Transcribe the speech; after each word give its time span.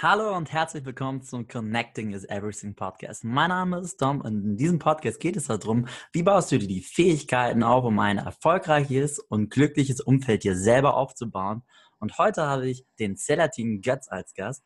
Hallo 0.00 0.36
und 0.36 0.52
herzlich 0.52 0.84
willkommen 0.84 1.22
zum 1.22 1.48
Connecting 1.48 2.12
is 2.12 2.22
Everything 2.22 2.76
Podcast. 2.76 3.24
Mein 3.24 3.48
Name 3.48 3.80
ist 3.80 3.96
Tom 3.96 4.20
und 4.20 4.44
in 4.44 4.56
diesem 4.56 4.78
Podcast 4.78 5.18
geht 5.18 5.36
es 5.36 5.48
darum, 5.48 5.88
wie 6.12 6.22
baust 6.22 6.52
du 6.52 6.58
dir 6.60 6.68
die 6.68 6.82
Fähigkeiten 6.82 7.64
auf, 7.64 7.82
um 7.82 7.98
ein 7.98 8.18
erfolgreiches 8.18 9.18
und 9.18 9.50
glückliches 9.50 10.00
Umfeld 10.00 10.44
dir 10.44 10.54
selber 10.54 10.96
aufzubauen. 10.96 11.64
Und 11.98 12.16
heute 12.16 12.46
habe 12.46 12.68
ich 12.68 12.86
den 13.00 13.16
Selatin 13.16 13.80
Götz 13.80 14.06
als 14.06 14.34
Gast. 14.34 14.62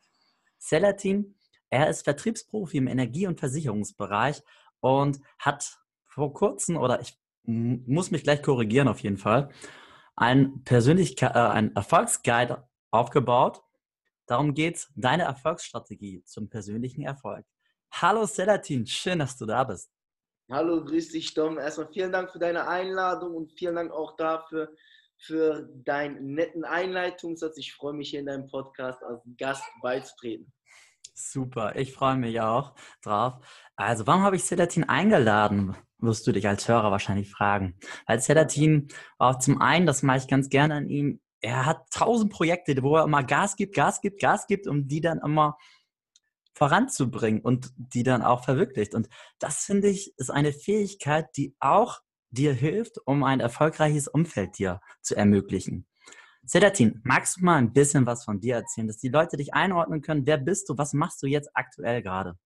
Selatin, 0.58 1.34
er 1.70 1.88
ist 1.88 2.02
Vertriebsprofi 2.02 2.76
im 2.76 2.86
Energie- 2.86 3.26
und 3.26 3.40
Versicherungsbereich 3.40 4.42
und 4.80 5.18
hat 5.38 5.78
vor 6.04 6.34
kurzem, 6.34 6.76
oder 6.76 7.00
ich 7.00 7.18
muss 7.44 8.10
mich 8.10 8.22
gleich 8.22 8.42
korrigieren 8.42 8.86
auf 8.86 8.98
jeden 8.98 9.16
Fall, 9.16 9.48
ein, 10.14 10.62
Persönlichkeit, 10.64 11.34
äh, 11.34 11.38
ein 11.38 11.74
Erfolgsguide 11.74 12.68
aufgebaut 12.90 13.62
Darum 14.26 14.54
geht's, 14.54 14.90
deine 14.94 15.24
Erfolgsstrategie 15.24 16.22
zum 16.24 16.48
persönlichen 16.48 17.02
Erfolg. 17.02 17.44
Hallo 17.92 18.24
Selatin, 18.24 18.86
schön, 18.86 19.18
dass 19.18 19.36
du 19.36 19.46
da 19.46 19.64
bist. 19.64 19.90
Hallo, 20.50 20.84
grüß 20.84 21.10
dich, 21.10 21.34
Dom. 21.34 21.58
Erstmal 21.58 21.88
vielen 21.92 22.12
Dank 22.12 22.30
für 22.30 22.38
deine 22.38 22.68
Einladung 22.68 23.34
und 23.34 23.52
vielen 23.52 23.74
Dank 23.74 23.90
auch 23.92 24.16
dafür, 24.16 24.74
für 25.16 25.68
deinen 25.84 26.34
netten 26.34 26.64
Einleitungssatz. 26.64 27.56
Ich 27.58 27.72
freue 27.74 27.94
mich 27.94 28.10
hier 28.10 28.20
in 28.20 28.26
deinem 28.26 28.48
Podcast 28.48 29.02
als 29.02 29.22
Gast 29.38 29.64
beizutreten. 29.80 30.52
Super, 31.14 31.76
ich 31.76 31.92
freue 31.92 32.16
mich 32.16 32.40
auch 32.40 32.74
drauf. 33.02 33.34
Also, 33.76 34.06
warum 34.06 34.22
habe 34.22 34.36
ich 34.36 34.44
Selatin 34.44 34.84
eingeladen, 34.84 35.76
wirst 35.98 36.26
du 36.26 36.32
dich 36.32 36.48
als 36.48 36.68
Hörer 36.68 36.90
wahrscheinlich 36.90 37.30
fragen. 37.30 37.78
Weil 38.06 38.20
Selatin 38.20 38.88
auch 39.18 39.38
zum 39.38 39.60
einen, 39.60 39.86
das 39.86 40.02
mache 40.02 40.18
ich 40.18 40.28
ganz 40.28 40.48
gerne 40.48 40.74
an 40.74 40.88
ihm, 40.88 41.20
er 41.42 41.66
hat 41.66 41.90
tausend 41.90 42.32
Projekte, 42.32 42.82
wo 42.82 42.96
er 42.96 43.04
immer 43.04 43.24
Gas 43.24 43.56
gibt, 43.56 43.74
Gas 43.74 44.00
gibt, 44.00 44.20
Gas 44.20 44.46
gibt, 44.46 44.66
um 44.66 44.88
die 44.88 45.00
dann 45.00 45.18
immer 45.18 45.58
voranzubringen 46.54 47.42
und 47.42 47.72
die 47.76 48.04
dann 48.04 48.22
auch 48.22 48.44
verwirklicht. 48.44 48.94
Und 48.94 49.08
das 49.38 49.64
finde 49.64 49.88
ich 49.88 50.14
ist 50.18 50.30
eine 50.30 50.52
Fähigkeit, 50.52 51.26
die 51.36 51.54
auch 51.58 52.00
dir 52.30 52.54
hilft, 52.54 52.98
um 53.04 53.24
ein 53.24 53.40
erfolgreiches 53.40 54.08
Umfeld 54.08 54.58
dir 54.58 54.80
zu 55.02 55.16
ermöglichen. 55.16 55.86
Sedatin, 56.44 57.00
magst 57.04 57.36
du 57.36 57.44
mal 57.44 57.56
ein 57.56 57.72
bisschen 57.72 58.06
was 58.06 58.24
von 58.24 58.40
dir 58.40 58.56
erzählen, 58.56 58.86
dass 58.86 58.98
die 58.98 59.08
Leute 59.08 59.36
dich 59.36 59.54
einordnen 59.54 60.02
können? 60.02 60.26
Wer 60.26 60.38
bist 60.38 60.68
du? 60.68 60.78
Was 60.78 60.92
machst 60.92 61.22
du 61.22 61.26
jetzt 61.26 61.50
aktuell 61.54 62.02
gerade? 62.02 62.38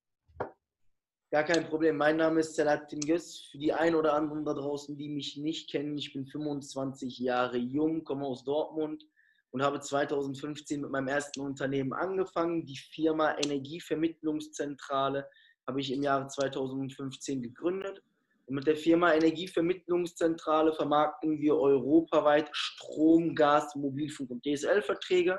Gar 1.36 1.44
kein 1.44 1.68
Problem. 1.68 1.98
Mein 1.98 2.16
Name 2.16 2.40
ist 2.40 2.54
Selatin 2.54 2.98
Göz. 3.00 3.50
Für 3.50 3.58
die 3.58 3.70
einen 3.70 3.94
oder 3.94 4.14
anderen 4.14 4.46
da 4.46 4.54
draußen, 4.54 4.96
die 4.96 5.10
mich 5.10 5.36
nicht 5.36 5.70
kennen, 5.70 5.98
ich 5.98 6.14
bin 6.14 6.24
25 6.24 7.18
Jahre 7.18 7.58
jung, 7.58 8.04
komme 8.04 8.24
aus 8.24 8.42
Dortmund 8.42 9.06
und 9.50 9.62
habe 9.62 9.78
2015 9.78 10.80
mit 10.80 10.90
meinem 10.90 11.08
ersten 11.08 11.42
Unternehmen 11.42 11.92
angefangen. 11.92 12.64
Die 12.64 12.78
Firma 12.78 13.36
Energievermittlungszentrale 13.36 15.28
habe 15.66 15.78
ich 15.78 15.92
im 15.92 16.02
Jahre 16.02 16.26
2015 16.26 17.42
gegründet. 17.42 18.02
Und 18.46 18.54
mit 18.54 18.66
der 18.66 18.76
Firma 18.76 19.12
Energievermittlungszentrale 19.12 20.72
vermarkten 20.72 21.38
wir 21.42 21.54
europaweit 21.58 22.48
Strom, 22.52 23.34
Gas, 23.34 23.74
Mobilfunk 23.74 24.30
und 24.30 24.42
DSL-Verträge. 24.46 25.38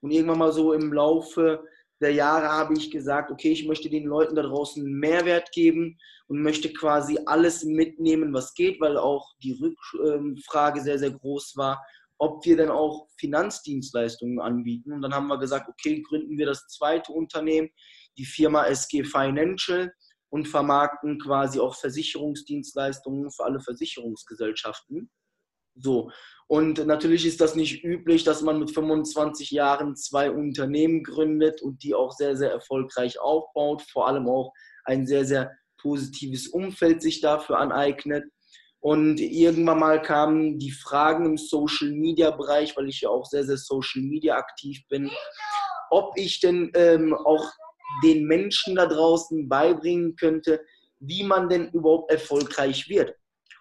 Und 0.00 0.12
irgendwann 0.12 0.38
mal 0.38 0.52
so 0.52 0.72
im 0.72 0.94
Laufe 0.94 1.62
der 2.00 2.12
Jahre 2.12 2.48
habe 2.48 2.74
ich 2.74 2.90
gesagt, 2.90 3.30
okay, 3.30 3.52
ich 3.52 3.66
möchte 3.66 3.90
den 3.90 4.04
Leuten 4.04 4.34
da 4.34 4.42
draußen 4.42 4.84
Mehrwert 4.84 5.52
geben 5.52 5.98
und 6.28 6.42
möchte 6.42 6.72
quasi 6.72 7.18
alles 7.26 7.64
mitnehmen, 7.64 8.32
was 8.32 8.54
geht, 8.54 8.80
weil 8.80 8.96
auch 8.96 9.34
die 9.42 9.52
Rückfrage 9.60 10.80
sehr, 10.80 10.98
sehr 10.98 11.10
groß 11.10 11.56
war, 11.56 11.84
ob 12.18 12.44
wir 12.44 12.56
denn 12.56 12.70
auch 12.70 13.08
Finanzdienstleistungen 13.18 14.40
anbieten. 14.40 14.92
Und 14.92 15.02
dann 15.02 15.14
haben 15.14 15.28
wir 15.28 15.38
gesagt, 15.38 15.68
okay, 15.68 16.02
gründen 16.02 16.38
wir 16.38 16.46
das 16.46 16.66
zweite 16.68 17.12
Unternehmen, 17.12 17.70
die 18.16 18.26
Firma 18.26 18.66
SG 18.66 19.04
Financial 19.04 19.92
und 20.30 20.46
vermarkten 20.46 21.18
quasi 21.18 21.58
auch 21.60 21.74
Versicherungsdienstleistungen 21.74 23.30
für 23.30 23.44
alle 23.44 23.60
Versicherungsgesellschaften. 23.60 25.10
So. 25.74 26.10
Und 26.46 26.84
natürlich 26.84 27.26
ist 27.26 27.40
das 27.40 27.54
nicht 27.54 27.84
üblich, 27.84 28.24
dass 28.24 28.42
man 28.42 28.58
mit 28.58 28.72
25 28.72 29.52
Jahren 29.52 29.94
zwei 29.94 30.32
Unternehmen 30.32 31.04
gründet 31.04 31.62
und 31.62 31.84
die 31.84 31.94
auch 31.94 32.10
sehr, 32.12 32.36
sehr 32.36 32.50
erfolgreich 32.50 33.20
aufbaut, 33.20 33.82
vor 33.82 34.08
allem 34.08 34.28
auch 34.28 34.52
ein 34.84 35.06
sehr, 35.06 35.24
sehr 35.24 35.52
positives 35.80 36.48
Umfeld 36.48 37.02
sich 37.02 37.20
dafür 37.20 37.58
aneignet. 37.58 38.24
Und 38.80 39.20
irgendwann 39.20 39.78
mal 39.78 40.02
kamen 40.02 40.58
die 40.58 40.72
Fragen 40.72 41.26
im 41.26 41.36
Social 41.36 41.90
Media 41.90 42.30
Bereich, 42.30 42.76
weil 42.76 42.88
ich 42.88 43.02
ja 43.02 43.10
auch 43.10 43.26
sehr, 43.26 43.44
sehr 43.44 43.58
Social 43.58 44.02
Media 44.02 44.36
aktiv 44.36 44.80
bin, 44.88 45.10
ob 45.90 46.14
ich 46.16 46.40
denn 46.40 46.72
ähm, 46.74 47.14
auch 47.14 47.44
den 48.02 48.24
Menschen 48.24 48.76
da 48.76 48.86
draußen 48.86 49.48
beibringen 49.48 50.16
könnte, 50.16 50.60
wie 50.98 51.24
man 51.24 51.48
denn 51.48 51.70
überhaupt 51.70 52.10
erfolgreich 52.10 52.88
wird. 52.88 53.14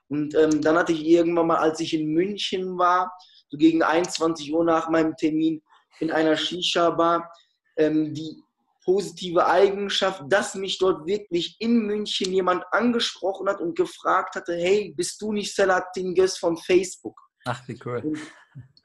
Und 0.09 0.35
ähm, 0.35 0.61
dann 0.61 0.77
hatte 0.77 0.91
ich 0.91 1.05
irgendwann 1.05 1.47
mal, 1.47 1.57
als 1.57 1.79
ich 1.79 1.93
in 1.93 2.11
München 2.11 2.77
war, 2.77 3.11
so 3.49 3.57
gegen 3.57 3.83
21 3.83 4.51
Uhr 4.53 4.63
nach 4.63 4.89
meinem 4.89 5.15
Termin 5.15 5.61
in 5.99 6.11
einer 6.11 6.35
Shisha-Bar, 6.35 7.31
ähm, 7.77 8.13
die 8.13 8.43
positive 8.83 9.45
Eigenschaft, 9.45 10.23
dass 10.29 10.55
mich 10.55 10.79
dort 10.79 11.05
wirklich 11.05 11.55
in 11.59 11.85
München 11.85 12.33
jemand 12.33 12.63
angesprochen 12.71 13.47
hat 13.47 13.61
und 13.61 13.77
gefragt 13.77 14.35
hatte, 14.35 14.55
hey, 14.55 14.93
bist 14.95 15.21
du 15.21 15.31
nicht 15.31 15.53
Selatin 15.53 16.15
Gös 16.15 16.37
von 16.37 16.57
Facebook? 16.57 17.19
Ach, 17.45 17.61
wie 17.67 17.79
cool. 17.85 18.01
Und, 18.03 18.19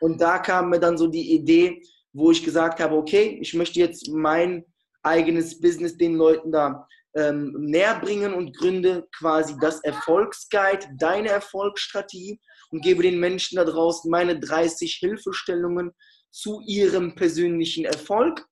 und 0.01 0.21
da 0.21 0.39
kam 0.39 0.71
mir 0.71 0.81
dann 0.81 0.99
so 0.99 1.07
die 1.07 1.33
Idee, 1.33 1.83
wo 2.13 2.31
ich 2.31 2.45
gesagt 2.45 2.81
habe, 2.81 2.95
okay, 2.95 3.39
ich 3.41 3.55
möchte 3.55 3.81
jetzt 3.81 4.09
mein 4.11 4.65
eigenes 5.03 5.59
Business 5.61 5.97
den 5.97 6.17
Leuten 6.17 6.53
da 6.53 6.87
ähm, 7.17 7.55
näher 7.59 7.99
bringen 8.01 8.35
und 8.35 8.57
gründe 8.57 9.07
quasi 9.17 9.55
das 9.61 9.81
Erfolgsguide, 9.85 10.87
deine 10.99 11.29
Erfolgsstrategie 11.29 12.41
und 12.71 12.83
gebe 12.83 13.03
den 13.03 13.21
Menschen 13.21 13.57
da 13.57 13.65
draußen 13.65 14.11
meine 14.11 14.39
30 14.39 14.95
Hilfestellungen 14.95 15.93
zu 16.31 16.61
ihrem 16.67 17.15
persönlichen 17.15 17.85
Erfolg. 17.85 18.45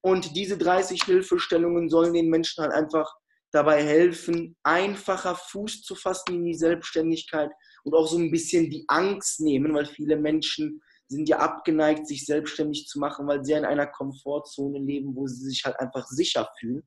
Und 0.00 0.36
diese 0.36 0.56
30 0.56 1.02
Hilfestellungen 1.02 1.88
sollen 1.88 2.14
den 2.14 2.30
Menschen 2.30 2.62
halt 2.62 2.72
einfach 2.72 3.12
dabei 3.50 3.82
helfen, 3.82 4.56
einfacher 4.62 5.34
Fuß 5.34 5.82
zu 5.82 5.94
fassen 5.94 6.34
in 6.34 6.44
die 6.44 6.54
Selbstständigkeit 6.54 7.50
und 7.84 7.94
auch 7.94 8.06
so 8.06 8.18
ein 8.18 8.30
bisschen 8.30 8.70
die 8.70 8.84
Angst 8.88 9.40
nehmen, 9.40 9.74
weil 9.74 9.86
viele 9.86 10.16
Menschen 10.16 10.80
sind 11.08 11.28
ja 11.28 11.38
abgeneigt, 11.38 12.06
sich 12.06 12.24
selbstständig 12.24 12.86
zu 12.86 12.98
machen, 12.98 13.26
weil 13.26 13.44
sie 13.44 13.52
in 13.52 13.64
einer 13.64 13.86
Komfortzone 13.86 14.78
leben, 14.78 15.14
wo 15.14 15.26
sie 15.26 15.48
sich 15.48 15.64
halt 15.64 15.78
einfach 15.78 16.06
sicher 16.08 16.48
fühlen. 16.58 16.82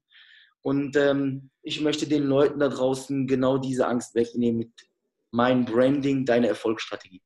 Und 0.62 0.96
ähm, 0.96 1.50
ich 1.62 1.82
möchte 1.82 2.08
den 2.08 2.24
Leuten 2.24 2.60
da 2.60 2.68
draußen 2.68 3.28
genau 3.28 3.58
diese 3.58 3.88
Angst 3.88 4.16
wegnehmen 4.16 4.60
mit 4.60 4.72
meinem 5.32 5.66
Branding, 5.66 6.26
deine 6.26 6.48
Erfolgsstrategie. 6.48 7.22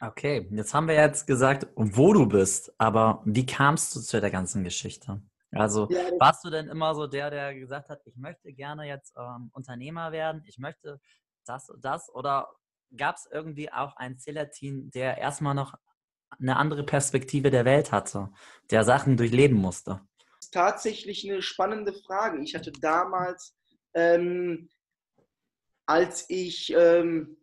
Okay, 0.00 0.48
jetzt 0.50 0.72
haben 0.72 0.88
wir 0.88 0.94
jetzt 0.94 1.26
gesagt, 1.26 1.66
wo 1.74 2.14
du 2.14 2.26
bist, 2.26 2.72
aber 2.78 3.22
wie 3.26 3.44
kamst 3.44 3.94
du 3.94 4.00
zu 4.00 4.20
der 4.20 4.30
ganzen 4.30 4.64
Geschichte? 4.64 5.20
Also 5.52 5.88
ja, 5.90 6.00
warst 6.18 6.44
du 6.44 6.50
denn 6.50 6.68
immer 6.68 6.94
so 6.94 7.06
der, 7.06 7.30
der 7.30 7.54
gesagt 7.54 7.90
hat, 7.90 8.00
ich 8.06 8.16
möchte 8.16 8.52
gerne 8.52 8.86
jetzt 8.86 9.14
ähm, 9.18 9.50
Unternehmer 9.52 10.12
werden, 10.12 10.42
ich 10.46 10.58
möchte 10.58 11.00
das 11.44 11.68
und 11.68 11.84
das? 11.84 12.08
Oder 12.14 12.48
gab 12.96 13.16
es 13.16 13.28
irgendwie 13.30 13.70
auch 13.70 13.96
einen 13.96 14.18
Zelatin, 14.18 14.90
der 14.92 15.18
erstmal 15.18 15.54
noch 15.54 15.74
eine 16.38 16.56
andere 16.56 16.84
Perspektive 16.84 17.50
der 17.50 17.64
Welt 17.64 17.92
hatte, 17.92 18.30
der 18.70 18.84
Sachen 18.84 19.16
durchleben 19.16 19.58
musste? 19.58 20.00
Tatsächlich 20.50 21.28
eine 21.28 21.42
spannende 21.42 21.92
Frage. 21.92 22.42
Ich 22.42 22.54
hatte 22.54 22.72
damals, 22.72 23.56
ähm, 23.94 24.68
als 25.86 26.26
ich, 26.28 26.72
ähm, 26.76 27.36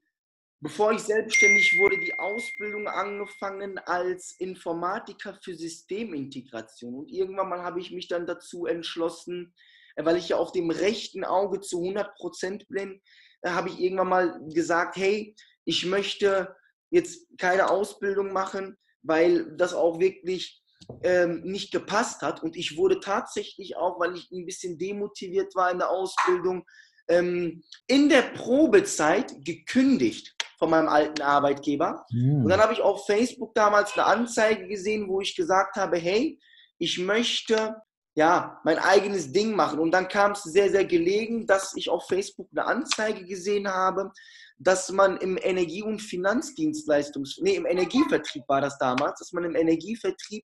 bevor 0.60 0.92
ich 0.94 1.02
selbstständig 1.02 1.78
wurde, 1.80 2.00
die 2.00 2.18
Ausbildung 2.18 2.88
angefangen 2.88 3.78
als 3.80 4.36
Informatiker 4.40 5.38
für 5.42 5.56
Systemintegration. 5.56 6.96
Und 6.96 7.12
irgendwann 7.12 7.50
mal 7.50 7.64
habe 7.64 7.80
ich 7.80 7.92
mich 7.92 8.08
dann 8.08 8.26
dazu 8.26 8.66
entschlossen, 8.66 9.54
äh, 9.96 10.06
weil 10.06 10.18
ich 10.18 10.30
ja 10.30 10.38
auf 10.38 10.52
dem 10.52 10.70
rechten 10.70 11.24
Auge 11.24 11.60
zu 11.62 11.82
100 11.82 12.16
Prozent 12.16 12.68
bin, 12.70 13.02
äh, 13.42 13.50
habe 13.50 13.70
ich 13.70 13.80
irgendwann 13.80 14.10
mal 14.10 14.42
gesagt, 14.50 14.96
hey, 14.96 15.36
ich 15.66 15.86
möchte 15.86 16.56
jetzt 16.90 17.28
keine 17.38 17.70
Ausbildung 17.70 18.32
machen, 18.32 18.78
weil 19.02 19.56
das 19.58 19.74
auch 19.74 20.00
wirklich 20.00 20.62
ähm, 21.04 21.42
nicht 21.44 21.72
gepasst 21.72 22.22
hat. 22.22 22.44
Und 22.44 22.56
ich 22.56 22.78
wurde 22.78 23.00
tatsächlich 23.00 23.76
auch, 23.78 24.00
weil 24.00 24.16
ich 24.16 24.32
ein 24.32 24.46
bisschen 24.46 24.78
demotiviert 24.78 25.56
war 25.56 25.72
in 25.72 25.80
der 25.80 25.90
Ausbildung, 25.90 26.66
ähm, 27.08 27.64
in 27.88 28.10
der 28.10 28.22
Probezeit 28.22 29.34
gekündigt 29.44 30.36
von 30.58 30.70
meinem 30.70 30.90
alten 30.90 31.22
Arbeitgeber. 31.22 32.06
Mhm. 32.12 32.44
Und 32.44 32.50
dann 32.50 32.60
habe 32.60 32.74
ich 32.74 32.82
auf 32.82 33.06
Facebook 33.06 33.54
damals 33.54 33.94
eine 33.94 34.06
Anzeige 34.06 34.68
gesehen, 34.68 35.08
wo 35.08 35.22
ich 35.22 35.36
gesagt 35.36 35.76
habe, 35.76 35.98
hey, 35.98 36.40
ich 36.80 36.98
möchte 37.00 37.76
ja 38.16 38.60
mein 38.64 38.80
eigenes 38.80 39.32
Ding 39.32 39.56
machen. 39.56 39.80
Und 39.80 39.92
dann 39.92 40.08
kam 40.08 40.32
es 40.32 40.44
sehr, 40.44 40.72
sehr 40.72 40.86
gelegen, 40.86 41.46
dass 41.46 41.76
ich 41.76 41.90
auf 41.90 42.08
Facebook 42.08 42.50
eine 42.52 42.66
Anzeige 42.66 43.24
gesehen 43.26 43.68
habe, 43.68 44.12
dass 44.58 44.90
man 44.90 45.18
im 45.18 45.38
Energie- 45.40 45.84
und 45.84 46.02
Finanzdienstleistungs, 46.02 47.38
nee, 47.42 47.56
im 47.56 47.68
Energievertrieb 47.68 48.44
war 48.48 48.62
das 48.62 48.78
damals, 48.80 49.20
dass 49.20 49.34
man 49.34 49.44
im 49.44 49.56
Energievertrieb 49.56 50.44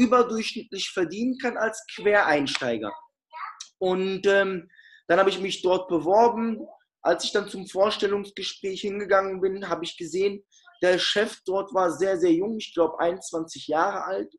überdurchschnittlich 0.00 0.90
verdienen 0.90 1.36
kann 1.38 1.58
als 1.58 1.84
Quereinsteiger. 1.94 2.92
Und 3.78 4.26
ähm, 4.26 4.68
dann 5.08 5.18
habe 5.18 5.30
ich 5.30 5.40
mich 5.40 5.62
dort 5.62 5.88
beworben. 5.88 6.58
Als 7.02 7.24
ich 7.24 7.32
dann 7.32 7.48
zum 7.48 7.66
Vorstellungsgespräch 7.66 8.80
hingegangen 8.80 9.40
bin, 9.40 9.68
habe 9.68 9.84
ich 9.84 9.96
gesehen, 9.96 10.44
der 10.82 10.98
Chef 10.98 11.38
dort 11.44 11.74
war 11.74 11.90
sehr, 11.90 12.18
sehr 12.18 12.32
jung, 12.32 12.56
ich 12.58 12.72
glaube 12.74 12.98
21 13.00 13.66
Jahre 13.68 14.04
alt 14.04 14.34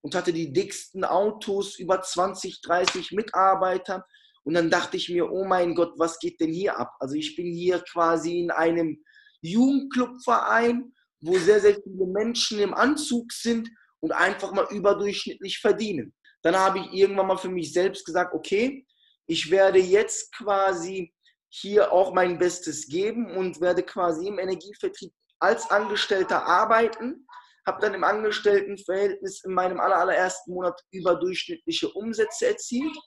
und 0.00 0.14
hatte 0.14 0.32
die 0.32 0.52
dicksten 0.52 1.04
Autos, 1.04 1.78
über 1.78 2.00
20, 2.00 2.62
30 2.62 3.12
Mitarbeiter. 3.12 4.06
Und 4.44 4.54
dann 4.54 4.70
dachte 4.70 4.96
ich 4.96 5.08
mir, 5.08 5.30
oh 5.30 5.44
mein 5.44 5.74
Gott, 5.74 5.94
was 5.96 6.18
geht 6.18 6.40
denn 6.40 6.52
hier 6.52 6.78
ab? 6.78 6.92
Also 7.00 7.14
ich 7.14 7.36
bin 7.36 7.52
hier 7.52 7.80
quasi 7.80 8.40
in 8.40 8.50
einem 8.50 9.02
Jugendclubverein, 9.40 10.92
wo 11.20 11.38
sehr, 11.38 11.60
sehr 11.60 11.74
viele 11.74 12.06
Menschen 12.06 12.60
im 12.60 12.74
Anzug 12.74 13.32
sind 13.32 13.70
und 14.04 14.12
einfach 14.12 14.52
mal 14.52 14.66
überdurchschnittlich 14.70 15.60
verdienen. 15.60 16.14
Dann 16.42 16.54
habe 16.54 16.78
ich 16.78 16.92
irgendwann 16.92 17.26
mal 17.26 17.38
für 17.38 17.48
mich 17.48 17.72
selbst 17.72 18.04
gesagt, 18.04 18.34
okay, 18.34 18.86
ich 19.26 19.50
werde 19.50 19.78
jetzt 19.78 20.30
quasi 20.36 21.14
hier 21.48 21.90
auch 21.90 22.12
mein 22.12 22.38
Bestes 22.38 22.86
geben 22.86 23.34
und 23.34 23.62
werde 23.62 23.82
quasi 23.82 24.28
im 24.28 24.38
Energievertrieb 24.38 25.10
als 25.40 25.70
Angestellter 25.70 26.44
arbeiten. 26.44 27.26
Habe 27.66 27.80
dann 27.80 27.94
im 27.94 28.04
Angestelltenverhältnis 28.04 29.42
in 29.42 29.54
meinem 29.54 29.80
allerersten 29.80 30.52
Monat 30.52 30.78
überdurchschnittliche 30.90 31.88
Umsätze 31.88 32.48
erzielt 32.48 32.98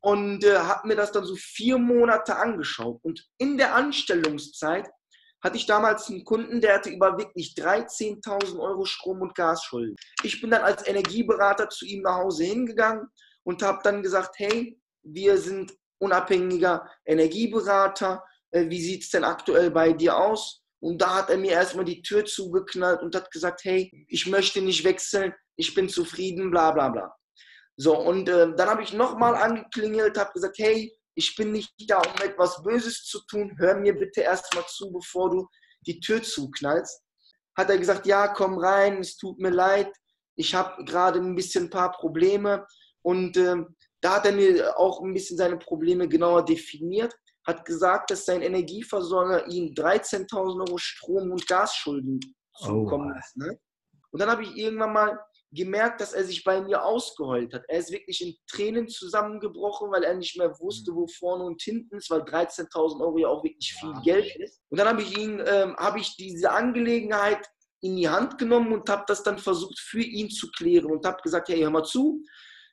und 0.00 0.44
äh, 0.44 0.58
habe 0.58 0.86
mir 0.86 0.96
das 0.96 1.12
dann 1.12 1.24
so 1.24 1.34
vier 1.36 1.78
Monate 1.78 2.36
angeschaut. 2.36 2.98
Und 3.02 3.26
in 3.38 3.56
der 3.56 3.74
Anstellungszeit 3.74 4.86
hatte 5.42 5.56
ich 5.56 5.66
damals 5.66 6.08
einen 6.08 6.24
Kunden, 6.24 6.60
der 6.60 6.74
hatte 6.74 6.90
über 6.90 7.16
wirklich 7.18 7.54
13.000 7.56 8.58
Euro 8.58 8.84
Strom- 8.84 9.22
und 9.22 9.34
Gasschulden. 9.34 9.96
Ich 10.22 10.40
bin 10.40 10.50
dann 10.50 10.62
als 10.62 10.86
Energieberater 10.86 11.68
zu 11.68 11.86
ihm 11.86 12.02
nach 12.02 12.16
Hause 12.16 12.44
hingegangen 12.44 13.06
und 13.44 13.62
habe 13.62 13.80
dann 13.82 14.02
gesagt, 14.02 14.34
hey, 14.38 14.78
wir 15.02 15.38
sind 15.38 15.72
unabhängiger 15.98 16.88
Energieberater, 17.06 18.22
äh, 18.50 18.68
wie 18.68 18.80
sieht 18.80 19.04
es 19.04 19.10
denn 19.10 19.24
aktuell 19.24 19.70
bei 19.70 19.92
dir 19.92 20.16
aus? 20.16 20.62
Und 20.82 21.00
da 21.02 21.16
hat 21.16 21.30
er 21.30 21.36
mir 21.36 21.52
erstmal 21.52 21.84
die 21.84 22.02
Tür 22.02 22.24
zugeknallt 22.24 23.02
und 23.02 23.14
hat 23.14 23.30
gesagt, 23.30 23.64
hey, 23.64 23.90
ich 24.08 24.26
möchte 24.26 24.62
nicht 24.62 24.84
wechseln, 24.84 25.34
ich 25.56 25.74
bin 25.74 25.88
zufrieden, 25.88 26.50
bla 26.50 26.70
bla 26.70 26.88
bla. 26.88 27.14
So, 27.76 27.98
und 27.98 28.28
äh, 28.28 28.54
dann 28.56 28.68
habe 28.68 28.82
ich 28.82 28.92
nochmal 28.92 29.34
angeklingelt, 29.34 30.18
habe 30.18 30.32
gesagt, 30.32 30.56
hey, 30.58 30.94
ich 31.20 31.36
bin 31.36 31.52
nicht 31.52 31.70
da, 31.86 31.98
um 31.98 32.22
etwas 32.22 32.62
Böses 32.62 33.04
zu 33.04 33.20
tun. 33.26 33.54
Hör 33.58 33.76
mir 33.76 33.94
bitte 33.94 34.22
erstmal 34.22 34.64
zu, 34.66 34.90
bevor 34.90 35.30
du 35.30 35.46
die 35.86 36.00
Tür 36.00 36.22
zuknallst. 36.22 37.02
Hat 37.58 37.68
er 37.68 37.76
gesagt, 37.76 38.06
ja, 38.06 38.28
komm 38.28 38.56
rein, 38.56 39.00
es 39.00 39.18
tut 39.18 39.38
mir 39.38 39.50
leid. 39.50 39.92
Ich 40.36 40.54
habe 40.54 40.82
gerade 40.84 41.18
ein 41.18 41.34
bisschen 41.34 41.64
ein 41.64 41.70
paar 41.70 41.92
Probleme. 41.92 42.66
Und 43.02 43.36
äh, 43.36 43.56
da 44.00 44.14
hat 44.14 44.26
er 44.26 44.32
mir 44.32 44.78
auch 44.78 45.02
ein 45.02 45.12
bisschen 45.12 45.36
seine 45.36 45.58
Probleme 45.58 46.08
genauer 46.08 46.42
definiert. 46.42 47.14
Hat 47.46 47.66
gesagt, 47.66 48.10
dass 48.10 48.24
sein 48.24 48.40
Energieversorger 48.40 49.46
ihm 49.48 49.74
13.000 49.74 50.60
Euro 50.66 50.78
Strom- 50.78 51.32
und 51.32 51.46
Gasschulden 51.46 52.18
zukommen 52.56 53.12
lässt. 53.14 53.36
Ne? 53.36 53.60
Und 54.10 54.20
dann 54.20 54.30
habe 54.30 54.42
ich 54.42 54.56
irgendwann 54.56 54.94
mal 54.94 55.18
gemerkt, 55.52 56.00
dass 56.00 56.12
er 56.12 56.24
sich 56.24 56.44
bei 56.44 56.60
mir 56.60 56.84
ausgeheult 56.84 57.52
hat. 57.52 57.64
Er 57.68 57.78
ist 57.78 57.90
wirklich 57.90 58.20
in 58.20 58.36
Tränen 58.50 58.88
zusammengebrochen, 58.88 59.90
weil 59.90 60.04
er 60.04 60.14
nicht 60.14 60.36
mehr 60.38 60.58
wusste, 60.60 60.94
wo 60.94 61.06
vorne 61.06 61.44
und 61.44 61.60
hinten 61.60 61.96
ist, 61.96 62.10
weil 62.10 62.22
13.000 62.22 63.00
Euro 63.00 63.18
ja 63.18 63.28
auch 63.28 63.42
wirklich 63.42 63.74
viel 63.74 63.92
Geld 64.04 64.36
ist. 64.36 64.60
Und 64.68 64.78
dann 64.78 64.88
habe 64.88 65.02
ich 65.02 65.16
ihn, 65.16 65.42
ähm, 65.44 65.76
habe 65.76 65.98
ich 65.98 66.16
diese 66.16 66.52
Angelegenheit 66.52 67.44
in 67.82 67.96
die 67.96 68.08
Hand 68.08 68.38
genommen 68.38 68.72
und 68.72 68.88
habe 68.88 69.04
das 69.06 69.22
dann 69.22 69.38
versucht 69.38 69.78
für 69.78 70.02
ihn 70.02 70.30
zu 70.30 70.50
klären 70.50 70.90
und 70.90 71.04
habe 71.04 71.20
gesagt, 71.22 71.48
hey, 71.48 71.60
hör 71.60 71.70
mal 71.70 71.84
zu, 71.84 72.22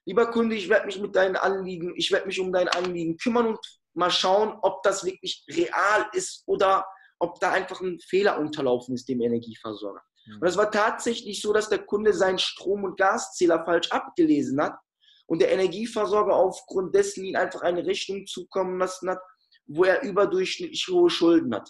lieber 0.05 0.29
Kunde, 0.31 0.55
ich 0.55 0.69
werde 0.69 0.85
mich 0.85 0.99
mit 0.99 1.15
deinen 1.15 1.35
Anliegen, 1.35 1.93
ich 1.95 2.11
werde 2.11 2.27
mich 2.27 2.39
um 2.39 2.51
dein 2.51 2.67
Anliegen 2.67 3.17
kümmern 3.17 3.47
und 3.47 3.59
mal 3.93 4.11
schauen, 4.11 4.57
ob 4.61 4.83
das 4.83 5.03
wirklich 5.03 5.43
real 5.49 6.07
ist 6.13 6.43
oder 6.45 6.85
ob 7.19 7.39
da 7.39 7.51
einfach 7.51 7.81
ein 7.81 7.99
Fehler 7.99 8.37
unterlaufen 8.37 8.93
ist 8.93 9.09
dem 9.09 9.21
Energieversorger. 9.21 10.01
Und 10.35 10.47
es 10.47 10.57
war 10.57 10.71
tatsächlich 10.71 11.41
so, 11.41 11.53
dass 11.53 11.69
der 11.69 11.85
Kunde 11.85 12.13
seinen 12.13 12.39
Strom- 12.39 12.83
und 12.83 12.97
Gaszähler 12.97 13.63
falsch 13.65 13.89
abgelesen 13.91 14.61
hat 14.61 14.77
und 15.25 15.41
der 15.41 15.51
Energieversorger 15.51 16.35
aufgrund 16.35 16.95
dessen 16.95 17.23
ihn 17.23 17.35
einfach 17.35 17.61
eine 17.61 17.85
Rechnung 17.85 18.25
zukommen 18.25 18.79
lassen 18.79 19.09
hat, 19.09 19.19
wo 19.65 19.83
er 19.83 20.03
überdurchschnittlich 20.03 20.87
hohe 20.89 21.09
Schulden 21.09 21.53
hat. 21.53 21.69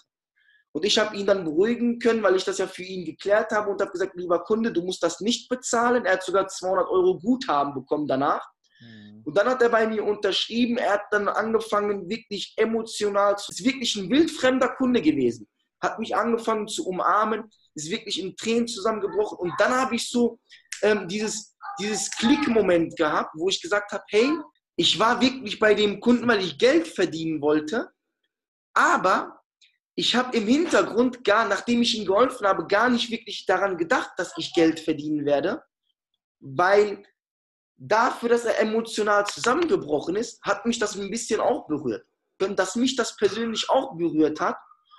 Und 0.72 0.84
ich 0.84 0.98
habe 0.98 1.16
ihn 1.16 1.26
dann 1.26 1.44
beruhigen 1.44 1.98
können, 1.98 2.22
weil 2.22 2.36
ich 2.36 2.44
das 2.44 2.58
ja 2.58 2.66
für 2.66 2.82
ihn 2.82 3.04
geklärt 3.04 3.52
habe 3.52 3.70
und 3.70 3.80
habe 3.80 3.90
gesagt, 3.90 4.14
lieber 4.14 4.44
Kunde, 4.44 4.72
du 4.72 4.82
musst 4.82 5.02
das 5.02 5.20
nicht 5.20 5.48
bezahlen. 5.48 6.04
Er 6.04 6.14
hat 6.14 6.22
sogar 6.22 6.46
200 6.46 6.88
Euro 6.88 7.18
Guthaben 7.18 7.74
bekommen 7.74 8.06
danach. 8.06 8.46
Mhm. 8.80 9.22
Und 9.24 9.36
dann 9.36 9.48
hat 9.48 9.62
er 9.62 9.70
bei 9.70 9.86
mir 9.86 10.04
unterschrieben. 10.04 10.76
Er 10.76 10.94
hat 10.94 11.06
dann 11.10 11.28
angefangen, 11.28 12.08
wirklich 12.08 12.52
emotional 12.56 13.36
zu. 13.36 13.50
Ist 13.50 13.64
wirklich 13.64 13.96
ein 13.96 14.10
wildfremder 14.10 14.68
Kunde 14.76 15.02
gewesen. 15.02 15.48
Hat 15.80 15.98
mich 15.98 16.16
angefangen 16.16 16.68
zu 16.68 16.86
umarmen 16.86 17.50
ist 17.78 17.90
wirklich 17.90 18.20
in 18.20 18.36
Tränen 18.36 18.68
zusammengebrochen. 18.68 19.38
Und 19.38 19.54
dann 19.58 19.72
habe 19.72 19.94
ich 19.94 20.10
so 20.10 20.38
ähm, 20.82 21.08
dieses, 21.08 21.56
dieses 21.80 22.10
Klickmoment 22.10 22.96
gehabt, 22.96 23.30
wo 23.36 23.48
ich 23.48 23.62
gesagt 23.62 23.92
habe, 23.92 24.04
hey, 24.08 24.32
ich 24.76 24.98
war 24.98 25.20
wirklich 25.20 25.58
bei 25.58 25.74
dem 25.74 26.00
Kunden, 26.00 26.28
weil 26.28 26.40
ich 26.40 26.58
Geld 26.58 26.86
verdienen 26.86 27.40
wollte, 27.40 27.90
aber 28.74 29.40
ich 29.94 30.14
habe 30.14 30.36
im 30.36 30.46
Hintergrund 30.46 31.24
gar, 31.24 31.48
nachdem 31.48 31.82
ich 31.82 31.98
ihm 31.98 32.06
geholfen 32.06 32.46
habe, 32.46 32.66
gar 32.68 32.88
nicht 32.88 33.10
wirklich 33.10 33.44
daran 33.46 33.76
gedacht, 33.76 34.10
dass 34.16 34.32
ich 34.36 34.54
Geld 34.54 34.78
verdienen 34.78 35.24
werde, 35.24 35.62
weil 36.38 37.02
dafür, 37.76 38.28
dass 38.28 38.44
er 38.44 38.60
emotional 38.60 39.26
zusammengebrochen 39.26 40.14
ist, 40.14 40.40
hat 40.42 40.66
mich 40.66 40.78
das 40.78 40.96
ein 40.96 41.10
bisschen 41.10 41.40
auch 41.40 41.66
berührt. 41.66 42.06
Und 42.40 42.56
dass 42.56 42.76
mich 42.76 42.94
das 42.94 43.16
persönlich 43.16 43.68
auch 43.68 43.96
berührt 43.96 44.38
hat, 44.38 44.56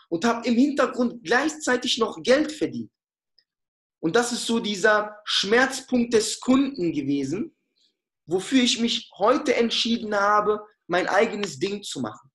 und 0.10 0.26
habe 0.26 0.46
im 0.48 0.56
Hintergrund 0.56 1.24
gleichzeitig 1.24 1.98
noch 1.98 2.22
Geld 2.22 2.52
verdient. 2.52 2.92
Und 4.02 4.16
das 4.16 4.32
ist 4.32 4.46
so 4.46 4.60
dieser 4.60 5.18
Schmerzpunkt 5.26 6.14
des 6.14 6.40
Kunden 6.40 6.92
gewesen, 6.92 7.56
wofür 8.26 8.64
ich 8.64 8.80
mich 8.80 9.10
heute 9.18 9.56
entschieden 9.56 10.16
habe, 10.16 10.62
mein 10.88 11.08
eigenes 11.08 11.60
Ding 11.60 11.84
zu 11.84 12.02
machen. 12.02 12.30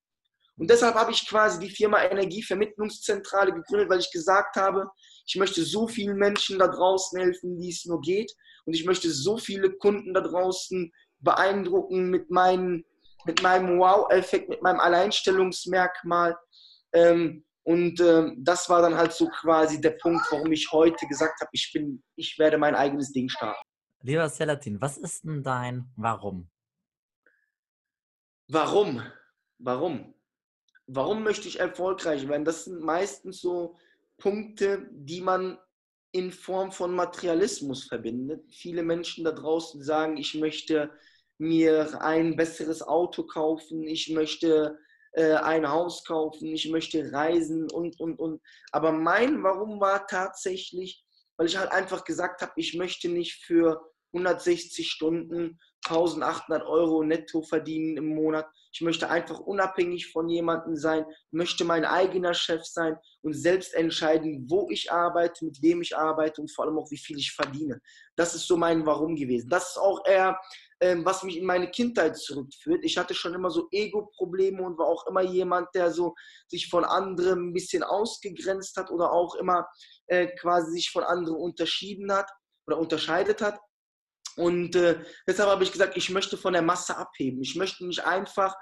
Und 0.56 0.70
deshalb 0.70 0.94
habe 0.94 1.10
ich 1.10 1.26
quasi 1.26 1.58
die 1.58 1.74
Firma 1.74 2.02
Energievermittlungszentrale 2.04 3.52
gegründet, 3.52 3.88
weil 3.88 3.98
ich 3.98 4.12
gesagt 4.12 4.56
habe, 4.56 4.88
ich 5.26 5.36
möchte 5.36 5.64
so 5.64 5.88
vielen 5.88 6.16
Menschen 6.16 6.58
da 6.58 6.68
draußen 6.68 7.18
helfen, 7.18 7.58
wie 7.58 7.70
es 7.70 7.84
nur 7.86 8.00
geht. 8.00 8.32
Und 8.64 8.74
ich 8.74 8.84
möchte 8.84 9.10
so 9.10 9.36
viele 9.36 9.72
Kunden 9.72 10.14
da 10.14 10.20
draußen 10.20 10.92
beeindrucken 11.18 12.10
mit, 12.10 12.30
meinen, 12.30 12.84
mit 13.24 13.42
meinem 13.42 13.80
Wow-Effekt, 13.80 14.48
mit 14.48 14.62
meinem 14.62 14.78
Alleinstellungsmerkmal. 14.78 16.36
Ähm, 16.92 17.44
und 17.64 17.98
ähm, 18.00 18.36
das 18.38 18.68
war 18.68 18.82
dann 18.82 18.94
halt 18.94 19.12
so 19.12 19.28
quasi 19.28 19.80
der 19.80 19.92
Punkt, 19.92 20.26
warum 20.30 20.52
ich 20.52 20.70
heute 20.70 21.06
gesagt 21.06 21.40
habe, 21.40 21.50
ich 21.52 21.70
bin, 21.72 22.02
ich 22.14 22.38
werde 22.38 22.58
mein 22.58 22.74
eigenes 22.74 23.10
Ding 23.12 23.28
starten. 23.28 23.62
Lieber 24.02 24.28
Selatin, 24.28 24.80
was 24.82 24.98
ist 24.98 25.24
denn 25.24 25.42
dein 25.42 25.90
Warum? 25.96 26.50
Warum? 28.48 29.02
Warum? 29.58 30.14
Warum 30.86 31.22
möchte 31.22 31.48
ich 31.48 31.58
erfolgreich 31.58 32.28
werden? 32.28 32.44
Das 32.44 32.66
sind 32.66 32.82
meistens 32.82 33.40
so 33.40 33.78
Punkte, 34.18 34.86
die 34.92 35.22
man 35.22 35.58
in 36.12 36.30
Form 36.30 36.70
von 36.70 36.94
Materialismus 36.94 37.84
verbindet. 37.84 38.44
Viele 38.52 38.82
Menschen 38.82 39.24
da 39.24 39.32
draußen 39.32 39.82
sagen, 39.82 40.18
ich 40.18 40.34
möchte 40.34 40.90
mir 41.38 42.00
ein 42.02 42.36
besseres 42.36 42.82
Auto 42.82 43.24
kaufen, 43.24 43.88
ich 43.88 44.10
möchte 44.10 44.78
äh, 45.14 45.34
ein 45.34 45.68
Haus 45.70 46.04
kaufen, 46.04 46.48
ich 46.48 46.68
möchte 46.70 47.12
reisen 47.12 47.70
und, 47.70 47.98
und, 48.00 48.18
und. 48.18 48.42
Aber 48.72 48.92
mein 48.92 49.42
Warum 49.42 49.80
war 49.80 50.06
tatsächlich, 50.06 51.04
weil 51.36 51.46
ich 51.46 51.56
halt 51.56 51.72
einfach 51.72 52.04
gesagt 52.04 52.42
habe, 52.42 52.52
ich 52.56 52.74
möchte 52.74 53.08
nicht 53.08 53.44
für 53.44 53.80
160 54.12 54.90
Stunden 54.90 55.58
1800 55.86 56.66
Euro 56.66 57.02
netto 57.02 57.42
verdienen 57.42 57.96
im 57.96 58.14
Monat. 58.14 58.46
Ich 58.72 58.80
möchte 58.80 59.10
einfach 59.10 59.40
unabhängig 59.40 60.10
von 60.10 60.28
jemandem 60.28 60.76
sein, 60.76 61.04
möchte 61.30 61.64
mein 61.64 61.84
eigener 61.84 62.34
Chef 62.34 62.64
sein 62.64 62.96
und 63.22 63.34
selbst 63.34 63.74
entscheiden, 63.74 64.46
wo 64.48 64.68
ich 64.70 64.90
arbeite, 64.90 65.44
mit 65.44 65.62
wem 65.62 65.82
ich 65.82 65.96
arbeite 65.96 66.40
und 66.40 66.50
vor 66.50 66.64
allem 66.64 66.78
auch, 66.78 66.90
wie 66.90 66.98
viel 66.98 67.18
ich 67.18 67.32
verdiene. 67.32 67.80
Das 68.16 68.34
ist 68.34 68.46
so 68.46 68.56
mein 68.56 68.84
Warum 68.86 69.16
gewesen. 69.16 69.48
Das 69.48 69.70
ist 69.70 69.78
auch 69.78 70.04
eher 70.06 70.38
ähm, 70.84 71.04
was 71.04 71.22
mich 71.22 71.38
in 71.38 71.46
meine 71.46 71.70
Kindheit 71.70 72.16
zurückführt. 72.16 72.84
Ich 72.84 72.98
hatte 72.98 73.14
schon 73.14 73.32
immer 73.32 73.50
so 73.50 73.68
Ego-Probleme 73.70 74.62
und 74.62 74.76
war 74.76 74.86
auch 74.86 75.06
immer 75.06 75.22
jemand, 75.22 75.68
der 75.74 75.90
so 75.90 76.14
sich 76.48 76.68
von 76.68 76.84
anderen 76.84 77.48
ein 77.48 77.52
bisschen 77.54 77.82
ausgegrenzt 77.82 78.76
hat 78.76 78.90
oder 78.90 79.12
auch 79.12 79.34
immer 79.36 79.66
äh, 80.08 80.26
quasi 80.36 80.72
sich 80.72 80.90
von 80.90 81.04
anderen 81.04 81.36
unterschieden 81.36 82.12
hat 82.12 82.30
oder 82.66 82.78
unterscheidet 82.78 83.40
hat. 83.40 83.58
Und 84.36 84.76
äh, 84.76 85.00
deshalb 85.26 85.50
habe 85.50 85.64
ich 85.64 85.72
gesagt, 85.72 85.96
ich 85.96 86.10
möchte 86.10 86.36
von 86.36 86.52
der 86.52 86.62
Masse 86.62 86.96
abheben. 86.96 87.42
Ich 87.42 87.54
möchte 87.56 87.86
nicht 87.86 88.04
einfach 88.04 88.54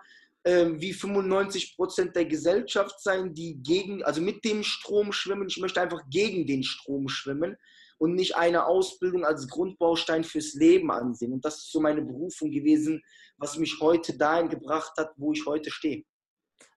äh, 0.45 0.67
wie 0.75 0.93
95 0.93 1.77
Prozent 1.77 2.17
der 2.17 2.27
Gesellschaft 2.27 3.01
sein, 3.01 3.35
die 3.35 3.63
gegen, 3.63 4.03
also 4.03 4.21
mit 4.21 4.45
dem 4.45 4.63
Strom 4.63 5.13
schwimmen. 5.13 5.49
Ich 5.49 5.59
möchte 5.59 5.81
einfach 5.81 6.03
gegen 6.11 6.47
den 6.47 6.63
Strom 6.63 7.09
schwimmen 7.09 7.57
und 7.99 8.15
nicht 8.15 8.37
eine 8.37 8.67
Ausbildung 8.67 9.25
als 9.25 9.47
Grundbaustein 9.49 10.25
fürs 10.25 10.55
Leben 10.55 10.91
ansehen. 10.91 11.33
Und 11.33 11.45
das 11.45 11.59
ist 11.59 11.73
so 11.73 11.81
meine 11.81 12.03
Berufung 12.03 12.51
gewesen, 12.51 13.01
was 13.37 13.57
mich 13.57 13.79
heute 13.81 14.17
dahin 14.17 14.49
gebracht 14.49 14.93
hat, 14.99 15.13
wo 15.17 15.33
ich 15.33 15.47
heute 15.47 15.71
stehe. 15.71 16.03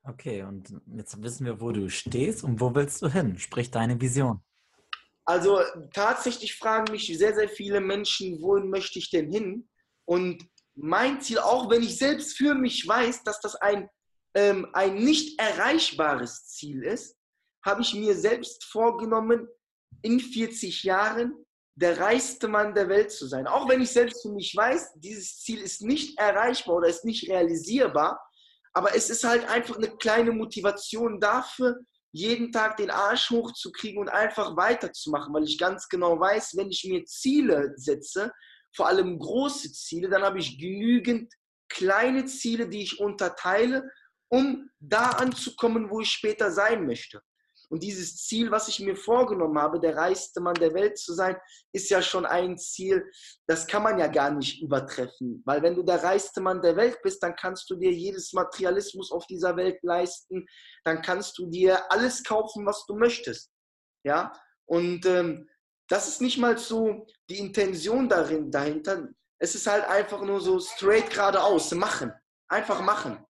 Okay, 0.03 0.43
und 0.43 0.71
jetzt 0.95 1.19
wissen 1.23 1.47
wir, 1.47 1.59
wo 1.59 1.71
du 1.71 1.89
stehst 1.89 2.43
und 2.43 2.61
wo 2.61 2.75
willst 2.75 3.01
du 3.01 3.07
hin? 3.07 3.39
Sprich 3.39 3.71
deine 3.71 3.99
Vision. 3.99 4.41
Also 5.25 5.59
tatsächlich 5.93 6.55
fragen 6.55 6.91
mich 6.91 7.07
sehr, 7.17 7.33
sehr 7.33 7.49
viele 7.49 7.81
Menschen, 7.81 8.41
wohin 8.41 8.69
möchte 8.69 8.99
ich 8.99 9.09
denn 9.09 9.31
hin? 9.31 9.67
Und 10.05 10.47
mein 10.75 11.19
Ziel, 11.21 11.39
auch 11.39 11.69
wenn 11.69 11.81
ich 11.81 11.97
selbst 11.97 12.37
für 12.37 12.53
mich 12.53 12.87
weiß, 12.87 13.23
dass 13.23 13.39
das 13.41 13.55
ein, 13.55 13.89
ähm, 14.35 14.67
ein 14.73 14.95
nicht 14.95 15.39
erreichbares 15.39 16.45
Ziel 16.47 16.83
ist, 16.83 17.17
habe 17.65 17.81
ich 17.81 17.95
mir 17.95 18.15
selbst 18.15 18.63
vorgenommen, 18.65 19.47
in 20.03 20.19
40 20.19 20.83
Jahren 20.83 21.33
der 21.75 21.99
reichste 21.99 22.47
Mann 22.47 22.75
der 22.75 22.87
Welt 22.87 23.11
zu 23.11 23.27
sein. 23.27 23.47
Auch 23.47 23.67
wenn 23.67 23.81
ich 23.81 23.89
selbst 23.89 24.21
für 24.21 24.31
mich 24.31 24.55
weiß, 24.55 24.93
dieses 24.95 25.39
Ziel 25.39 25.59
ist 25.59 25.81
nicht 25.81 26.19
erreichbar 26.19 26.75
oder 26.75 26.87
ist 26.87 27.03
nicht 27.03 27.29
realisierbar, 27.29 28.21
aber 28.73 28.95
es 28.95 29.09
ist 29.09 29.23
halt 29.23 29.49
einfach 29.49 29.77
eine 29.77 29.89
kleine 29.97 30.31
Motivation 30.31 31.19
dafür, 31.19 31.79
jeden 32.15 32.53
Tag 32.53 32.77
den 32.77 32.89
Arsch 32.89 33.29
hochzukriegen 33.29 33.99
und 33.99 34.07
einfach 34.07 34.55
weiterzumachen, 34.55 35.33
weil 35.33 35.43
ich 35.43 35.57
ganz 35.57 35.89
genau 35.89 36.17
weiß, 36.17 36.55
wenn 36.55 36.69
ich 36.69 36.85
mir 36.85 37.03
Ziele 37.03 37.73
setze, 37.75 38.31
vor 38.73 38.87
allem 38.87 39.19
große 39.19 39.73
Ziele, 39.73 40.07
dann 40.07 40.23
habe 40.23 40.39
ich 40.39 40.57
genügend 40.57 41.33
kleine 41.67 42.25
Ziele, 42.25 42.69
die 42.69 42.83
ich 42.83 43.01
unterteile, 43.01 43.83
um 44.29 44.69
da 44.79 45.09
anzukommen, 45.09 45.89
wo 45.89 45.99
ich 45.99 46.09
später 46.09 46.51
sein 46.51 46.85
möchte. 46.85 47.21
Und 47.69 47.83
dieses 47.83 48.17
Ziel, 48.25 48.51
was 48.51 48.67
ich 48.67 48.79
mir 48.79 48.95
vorgenommen 48.95 49.57
habe, 49.57 49.79
der 49.79 49.95
reichste 49.95 50.41
Mann 50.41 50.55
der 50.55 50.73
Welt 50.73 50.97
zu 50.97 51.13
sein, 51.13 51.37
ist 51.73 51.89
ja 51.89 52.01
schon 52.01 52.25
ein 52.25 52.57
Ziel, 52.57 53.03
das 53.47 53.67
kann 53.67 53.83
man 53.83 53.97
ja 53.97 54.07
gar 54.07 54.31
nicht 54.31 54.61
übertreffen. 54.61 55.41
Weil 55.45 55.61
wenn 55.61 55.75
du 55.75 55.83
der 55.83 56.03
reichste 56.03 56.41
Mann 56.41 56.61
der 56.61 56.75
Welt 56.75 56.99
bist, 57.03 57.21
dann 57.23 57.35
kannst 57.35 57.69
du 57.69 57.75
dir 57.75 57.91
jedes 57.91 58.33
Materialismus 58.33 59.11
auf 59.11 59.25
dieser 59.27 59.55
Welt 59.57 59.79
leisten. 59.83 60.45
Dann 60.83 61.01
kannst 61.01 61.37
du 61.37 61.47
dir 61.47 61.91
alles 61.91 62.23
kaufen, 62.23 62.65
was 62.65 62.85
du 62.85 62.95
möchtest. 62.95 63.51
Ja, 64.03 64.31
und 64.65 65.05
ähm, 65.05 65.49
das 65.87 66.07
ist 66.07 66.21
nicht 66.21 66.37
mal 66.37 66.57
so 66.57 67.05
die 67.29 67.39
Intention 67.39 68.09
darin, 68.09 68.51
dahinter. 68.51 69.07
Es 69.39 69.55
ist 69.55 69.67
halt 69.67 69.85
einfach 69.85 70.21
nur 70.23 70.41
so 70.41 70.59
straight 70.59 71.09
geradeaus, 71.09 71.71
machen. 71.73 72.11
Einfach 72.47 72.81
machen. 72.81 73.23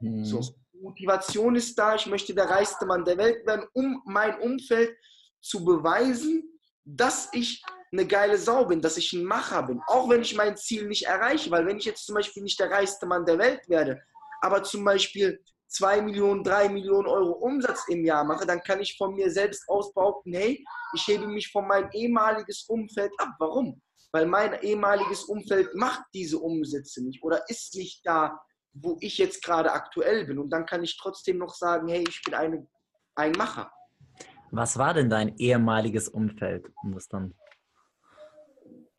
Mhm. 0.00 0.24
So. 0.24 0.40
Motivation 0.80 1.56
ist 1.56 1.78
da, 1.78 1.94
ich 1.94 2.06
möchte 2.06 2.34
der 2.34 2.48
reichste 2.48 2.86
Mann 2.86 3.04
der 3.04 3.18
Welt 3.18 3.46
werden, 3.46 3.66
um 3.72 4.02
mein 4.06 4.38
Umfeld 4.40 4.96
zu 5.40 5.64
beweisen, 5.64 6.60
dass 6.84 7.28
ich 7.32 7.62
eine 7.92 8.06
geile 8.06 8.36
Sau 8.38 8.66
bin, 8.66 8.80
dass 8.80 8.96
ich 8.96 9.12
ein 9.12 9.24
Macher 9.24 9.62
bin. 9.62 9.80
Auch 9.86 10.08
wenn 10.08 10.22
ich 10.22 10.36
mein 10.36 10.56
Ziel 10.56 10.86
nicht 10.88 11.06
erreiche, 11.06 11.50
weil 11.50 11.66
wenn 11.66 11.78
ich 11.78 11.84
jetzt 11.84 12.06
zum 12.06 12.14
Beispiel 12.14 12.42
nicht 12.42 12.60
der 12.60 12.70
reichste 12.70 13.06
Mann 13.06 13.24
der 13.24 13.38
Welt 13.38 13.68
werde, 13.68 14.00
aber 14.40 14.62
zum 14.62 14.84
Beispiel 14.84 15.42
2 15.68 16.02
Millionen, 16.02 16.44
3 16.44 16.70
Millionen 16.70 17.06
Euro 17.06 17.32
Umsatz 17.32 17.84
im 17.88 18.04
Jahr 18.04 18.24
mache, 18.24 18.46
dann 18.46 18.62
kann 18.62 18.80
ich 18.80 18.96
von 18.96 19.14
mir 19.14 19.30
selbst 19.30 19.68
aus 19.68 19.92
behaupten, 19.92 20.32
hey, 20.32 20.64
ich 20.94 21.06
hebe 21.06 21.26
mich 21.26 21.50
von 21.50 21.66
meinem 21.66 21.90
ehemaliges 21.92 22.64
Umfeld 22.68 23.12
ab. 23.18 23.30
Warum? 23.38 23.80
Weil 24.12 24.26
mein 24.26 24.60
ehemaliges 24.62 25.24
Umfeld 25.24 25.74
macht 25.74 26.02
diese 26.14 26.38
Umsätze 26.38 27.04
nicht 27.04 27.22
oder 27.22 27.42
ist 27.48 27.74
nicht 27.74 28.00
da, 28.04 28.40
wo 28.72 28.96
ich 29.00 29.18
jetzt 29.18 29.42
gerade 29.42 29.72
aktuell 29.72 30.24
bin. 30.26 30.38
Und 30.38 30.50
dann 30.50 30.66
kann 30.66 30.82
ich 30.84 30.96
trotzdem 30.96 31.38
noch 31.38 31.54
sagen, 31.54 31.88
hey, 31.88 32.04
ich 32.08 32.22
bin 32.22 32.34
eine, 32.34 32.66
ein 33.14 33.32
Macher. 33.32 33.72
Was 34.50 34.78
war 34.78 34.94
denn 34.94 35.10
dein 35.10 35.36
ehemaliges 35.36 36.08
Umfeld? 36.08 36.70
Um 36.82 36.94
das 36.94 37.08
dann 37.08 37.34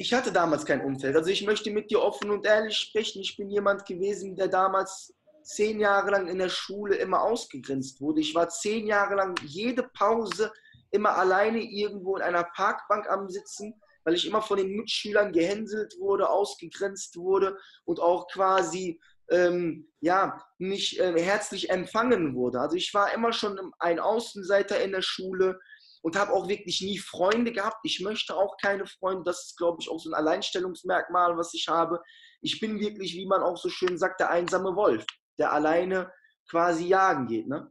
ich 0.02 0.14
hatte 0.14 0.32
damals 0.32 0.66
kein 0.66 0.80
Umfeld. 0.80 1.14
Also 1.18 1.30
ich 1.30 1.46
möchte 1.46 1.72
mit 1.72 1.92
dir 1.92 2.02
offen 2.02 2.32
und 2.32 2.46
ehrlich 2.46 2.78
sprechen. 2.78 3.20
Ich 3.22 3.36
bin 3.36 3.50
jemand 3.50 3.86
gewesen, 3.86 4.34
der 4.34 4.48
damals 4.48 5.14
zehn 5.44 5.82
Jahre 5.82 6.12
lang 6.12 6.28
in 6.30 6.38
der 6.38 6.48
Schule 6.48 6.96
immer 6.96 7.22
ausgegrenzt 7.22 8.00
wurde. 8.00 8.22
Ich 8.22 8.34
war 8.34 8.48
zehn 8.48 8.88
Jahre 8.88 9.16
lang 9.16 9.36
jede 9.44 9.84
Pause 9.84 10.54
immer 10.92 11.18
alleine 11.18 11.60
irgendwo 11.60 12.16
in 12.16 12.22
einer 12.22 12.46
Parkbank 12.46 13.10
am 13.10 13.28
Sitzen, 13.28 13.74
weil 14.06 14.14
ich 14.14 14.26
immer 14.26 14.42
von 14.42 14.58
den 14.58 14.74
Mitschülern 14.74 15.34
gehänselt 15.34 15.94
wurde, 16.00 16.30
ausgegrenzt 16.30 17.18
wurde 17.18 17.58
und 17.84 18.00
auch 18.00 18.28
quasi 18.30 19.02
ähm, 19.32 19.90
ja, 20.02 20.44
nicht 20.58 21.00
äh, 21.00 21.22
herzlich 21.22 21.70
empfangen 21.70 22.36
wurde. 22.36 22.60
Also 22.60 22.76
ich 22.76 22.94
war 22.94 23.14
immer 23.14 23.34
schon 23.34 23.60
ein 23.80 24.00
Außenseiter 24.00 24.82
in 24.82 24.92
der 24.92 25.02
Schule 25.02 25.60
und 26.02 26.18
habe 26.18 26.34
auch 26.34 26.48
wirklich 26.48 26.82
nie 26.82 26.98
Freunde 26.98 27.52
gehabt. 27.52 27.80
Ich 27.84 28.00
möchte 28.00 28.36
auch 28.36 28.56
keine 28.62 28.86
Freunde. 28.86 29.24
Das 29.26 29.48
ist, 29.48 29.58
glaube 29.58 29.80
ich, 29.82 29.90
auch 29.90 30.00
so 30.00 30.10
ein 30.10 30.14
Alleinstellungsmerkmal, 30.14 31.38
was 31.38 31.54
ich 31.54 31.68
habe. 31.68 32.02
Ich 32.42 32.60
bin 32.60 32.80
wirklich, 32.80 33.16
wie 33.16 33.28
man 33.28 33.42
auch 33.42 33.58
so 33.58 33.70
schön 33.70 33.98
sagt, 33.98 34.22
der 34.22 34.30
einsame 34.30 34.76
Wolf, 34.76 35.06
der 35.38 35.52
alleine 35.52 36.12
quasi 36.50 36.88
jagen 36.88 37.28
geht. 37.28 37.48
Ne? 37.48 37.70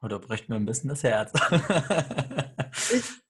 Da 0.00 0.18
bricht 0.18 0.48
mir 0.48 0.56
ein 0.56 0.66
bisschen 0.66 0.90
das 0.90 1.02
Herz. 1.02 1.32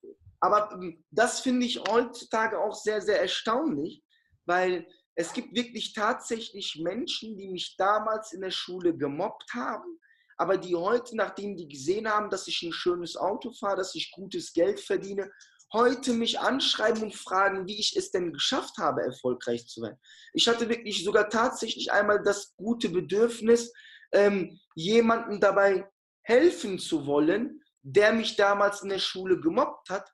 aber 0.40 0.70
ähm, 0.72 1.02
das 1.10 1.40
finde 1.40 1.64
ich 1.64 1.80
heutzutage 1.88 2.60
auch 2.60 2.74
sehr, 2.74 3.00
sehr 3.00 3.22
erstaunlich, 3.22 4.02
weil 4.44 4.86
es 5.18 5.32
gibt 5.32 5.52
wirklich 5.52 5.94
tatsächlich 5.94 6.78
Menschen, 6.80 7.36
die 7.36 7.48
mich 7.48 7.74
damals 7.76 8.32
in 8.32 8.40
der 8.40 8.52
Schule 8.52 8.96
gemobbt 8.96 9.52
haben, 9.52 9.98
aber 10.36 10.56
die 10.56 10.76
heute, 10.76 11.16
nachdem 11.16 11.56
die 11.56 11.66
gesehen 11.66 12.08
haben, 12.08 12.30
dass 12.30 12.46
ich 12.46 12.62
ein 12.62 12.72
schönes 12.72 13.16
Auto 13.16 13.50
fahre, 13.50 13.78
dass 13.78 13.96
ich 13.96 14.12
gutes 14.12 14.52
Geld 14.52 14.78
verdiene, 14.78 15.28
heute 15.72 16.12
mich 16.12 16.38
anschreiben 16.38 17.02
und 17.02 17.16
fragen, 17.16 17.66
wie 17.66 17.80
ich 17.80 17.96
es 17.96 18.12
denn 18.12 18.32
geschafft 18.32 18.78
habe, 18.78 19.02
erfolgreich 19.02 19.66
zu 19.66 19.82
werden. 19.82 19.98
Ich 20.34 20.46
hatte 20.46 20.68
wirklich 20.68 21.02
sogar 21.02 21.28
tatsächlich 21.28 21.90
einmal 21.90 22.22
das 22.22 22.54
gute 22.54 22.88
Bedürfnis, 22.88 23.72
ähm, 24.12 24.60
jemanden 24.76 25.40
dabei 25.40 25.90
helfen 26.22 26.78
zu 26.78 27.06
wollen, 27.06 27.60
der 27.82 28.12
mich 28.12 28.36
damals 28.36 28.82
in 28.82 28.90
der 28.90 29.00
Schule 29.00 29.40
gemobbt 29.40 29.90
hat, 29.90 30.08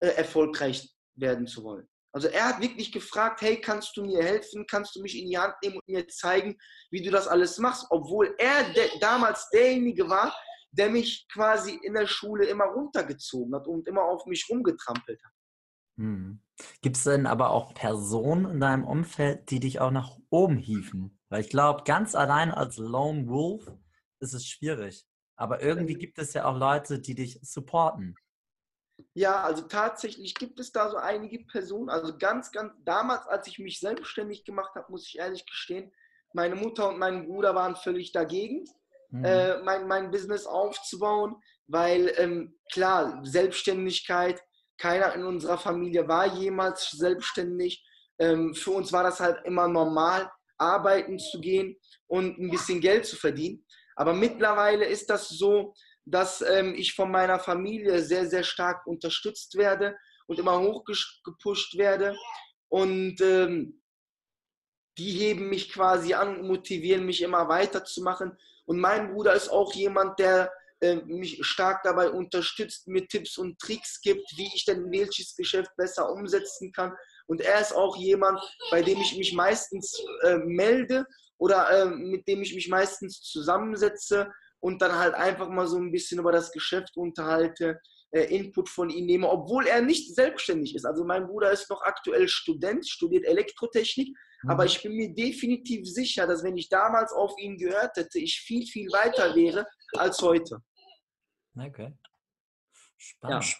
äh, 0.00 0.08
erfolgreich 0.08 0.96
werden 1.14 1.46
zu 1.46 1.62
wollen. 1.62 1.86
Also 2.16 2.28
er 2.28 2.46
hat 2.46 2.62
wirklich 2.62 2.92
gefragt, 2.92 3.42
hey, 3.42 3.60
kannst 3.60 3.94
du 3.94 4.02
mir 4.02 4.22
helfen? 4.22 4.64
Kannst 4.66 4.96
du 4.96 5.02
mich 5.02 5.18
in 5.18 5.28
die 5.28 5.36
Hand 5.36 5.52
nehmen 5.62 5.76
und 5.76 5.86
mir 5.86 6.08
zeigen, 6.08 6.56
wie 6.90 7.02
du 7.02 7.10
das 7.10 7.28
alles 7.28 7.58
machst? 7.58 7.84
Obwohl 7.90 8.34
er 8.38 8.72
de 8.72 8.88
damals 9.00 9.50
derjenige 9.50 10.08
war, 10.08 10.34
der 10.70 10.88
mich 10.88 11.28
quasi 11.30 11.78
in 11.82 11.92
der 11.92 12.06
Schule 12.06 12.46
immer 12.46 12.64
runtergezogen 12.64 13.54
hat 13.54 13.66
und 13.66 13.86
immer 13.86 14.04
auf 14.04 14.24
mich 14.24 14.46
rumgetrampelt 14.48 15.22
hat. 15.22 15.32
Hm. 15.98 16.40
Gibt 16.80 16.96
es 16.96 17.04
denn 17.04 17.26
aber 17.26 17.50
auch 17.50 17.74
Personen 17.74 18.50
in 18.50 18.60
deinem 18.60 18.84
Umfeld, 18.84 19.50
die 19.50 19.60
dich 19.60 19.80
auch 19.80 19.90
nach 19.90 20.16
oben 20.30 20.56
hieven? 20.56 21.20
Weil 21.28 21.42
ich 21.42 21.50
glaube, 21.50 21.82
ganz 21.84 22.14
allein 22.14 22.50
als 22.50 22.78
Lone 22.78 23.28
Wolf 23.28 23.70
ist 24.20 24.32
es 24.32 24.46
schwierig. 24.46 25.04
Aber 25.38 25.60
irgendwie 25.60 25.96
gibt 25.96 26.16
es 26.16 26.32
ja 26.32 26.46
auch 26.46 26.56
Leute, 26.56 26.98
die 26.98 27.14
dich 27.14 27.40
supporten. 27.42 28.16
Ja, 29.16 29.42
also 29.44 29.62
tatsächlich 29.62 30.34
gibt 30.34 30.60
es 30.60 30.72
da 30.72 30.90
so 30.90 30.98
einige 30.98 31.38
Personen. 31.46 31.88
Also 31.88 32.18
ganz, 32.18 32.52
ganz 32.52 32.74
damals, 32.84 33.26
als 33.28 33.46
ich 33.46 33.58
mich 33.58 33.80
selbstständig 33.80 34.44
gemacht 34.44 34.74
habe, 34.74 34.92
muss 34.92 35.08
ich 35.08 35.18
ehrlich 35.18 35.46
gestehen, 35.46 35.90
meine 36.34 36.54
Mutter 36.54 36.90
und 36.90 36.98
mein 36.98 37.26
Bruder 37.26 37.54
waren 37.54 37.76
völlig 37.76 38.12
dagegen, 38.12 38.66
mhm. 39.08 39.24
äh, 39.24 39.56
mein, 39.62 39.88
mein 39.88 40.10
Business 40.10 40.44
aufzubauen, 40.44 41.36
weil 41.66 42.12
ähm, 42.18 42.58
klar, 42.70 43.22
Selbstständigkeit, 43.24 44.38
keiner 44.76 45.14
in 45.14 45.24
unserer 45.24 45.56
Familie 45.56 46.06
war 46.06 46.26
jemals 46.26 46.90
selbstständig. 46.90 47.82
Ähm, 48.18 48.52
für 48.52 48.72
uns 48.72 48.92
war 48.92 49.02
das 49.02 49.18
halt 49.18 49.42
immer 49.46 49.66
normal, 49.66 50.30
arbeiten 50.58 51.18
zu 51.18 51.40
gehen 51.40 51.78
und 52.06 52.38
ein 52.38 52.50
bisschen 52.50 52.82
Geld 52.82 53.06
zu 53.06 53.16
verdienen. 53.16 53.64
Aber 53.94 54.12
mittlerweile 54.12 54.84
ist 54.84 55.08
das 55.08 55.30
so, 55.30 55.72
dass 56.06 56.40
ähm, 56.40 56.74
ich 56.74 56.94
von 56.94 57.10
meiner 57.10 57.38
Familie 57.38 58.00
sehr, 58.00 58.26
sehr 58.26 58.44
stark 58.44 58.86
unterstützt 58.86 59.56
werde 59.56 59.96
und 60.26 60.38
immer 60.38 60.58
hochgepusht 60.60 61.76
werde. 61.76 62.16
Und 62.68 63.20
ähm, 63.20 63.82
die 64.98 65.10
heben 65.10 65.48
mich 65.50 65.72
quasi 65.72 66.14
an 66.14 66.38
und 66.38 66.48
motivieren 66.48 67.04
mich 67.04 67.22
immer 67.22 67.48
weiterzumachen. 67.48 68.36
Und 68.64 68.78
mein 68.80 69.12
Bruder 69.12 69.34
ist 69.34 69.48
auch 69.48 69.74
jemand, 69.74 70.18
der 70.18 70.50
äh, 70.80 70.96
mich 70.96 71.44
stark 71.44 71.82
dabei 71.82 72.10
unterstützt, 72.10 72.86
mir 72.86 73.06
Tipps 73.06 73.36
und 73.36 73.58
Tricks 73.58 74.00
gibt, 74.00 74.26
wie 74.36 74.50
ich 74.54 74.64
denn 74.64 74.90
welches 74.90 75.34
Geschäft 75.34 75.70
besser 75.76 76.10
umsetzen 76.12 76.72
kann. 76.72 76.94
Und 77.26 77.40
er 77.40 77.60
ist 77.60 77.74
auch 77.74 77.96
jemand, 77.96 78.40
bei 78.70 78.82
dem 78.82 79.00
ich 79.00 79.16
mich 79.16 79.34
meistens 79.34 80.00
äh, 80.22 80.36
melde 80.38 81.04
oder 81.38 81.68
äh, 81.70 81.86
mit 81.86 82.26
dem 82.28 82.42
ich 82.42 82.54
mich 82.54 82.68
meistens 82.68 83.20
zusammensetze 83.20 84.30
und 84.60 84.82
dann 84.82 84.98
halt 84.98 85.14
einfach 85.14 85.48
mal 85.48 85.66
so 85.66 85.78
ein 85.78 85.92
bisschen 85.92 86.18
über 86.18 86.32
das 86.32 86.52
Geschäft 86.52 86.96
unterhalte, 86.96 87.80
äh, 88.10 88.24
Input 88.34 88.68
von 88.68 88.90
ihm 88.90 89.06
nehme, 89.06 89.28
obwohl 89.28 89.66
er 89.66 89.82
nicht 89.82 90.14
selbstständig 90.14 90.74
ist. 90.74 90.84
Also 90.84 91.04
mein 91.04 91.26
Bruder 91.26 91.50
ist 91.50 91.68
noch 91.70 91.82
aktuell 91.82 92.28
Student, 92.28 92.88
studiert 92.88 93.24
Elektrotechnik, 93.24 94.16
mhm. 94.42 94.50
aber 94.50 94.64
ich 94.64 94.82
bin 94.82 94.96
mir 94.96 95.14
definitiv 95.14 95.86
sicher, 95.86 96.26
dass 96.26 96.42
wenn 96.42 96.56
ich 96.56 96.68
damals 96.68 97.12
auf 97.12 97.34
ihn 97.38 97.58
gehört 97.58 97.96
hätte, 97.96 98.18
ich 98.18 98.40
viel, 98.40 98.66
viel 98.66 98.90
weiter 98.90 99.34
wäre 99.34 99.66
als 99.92 100.20
heute. 100.22 100.58
Okay. 101.58 101.92
Spannend. 102.96 103.44
Ja. 103.44 103.58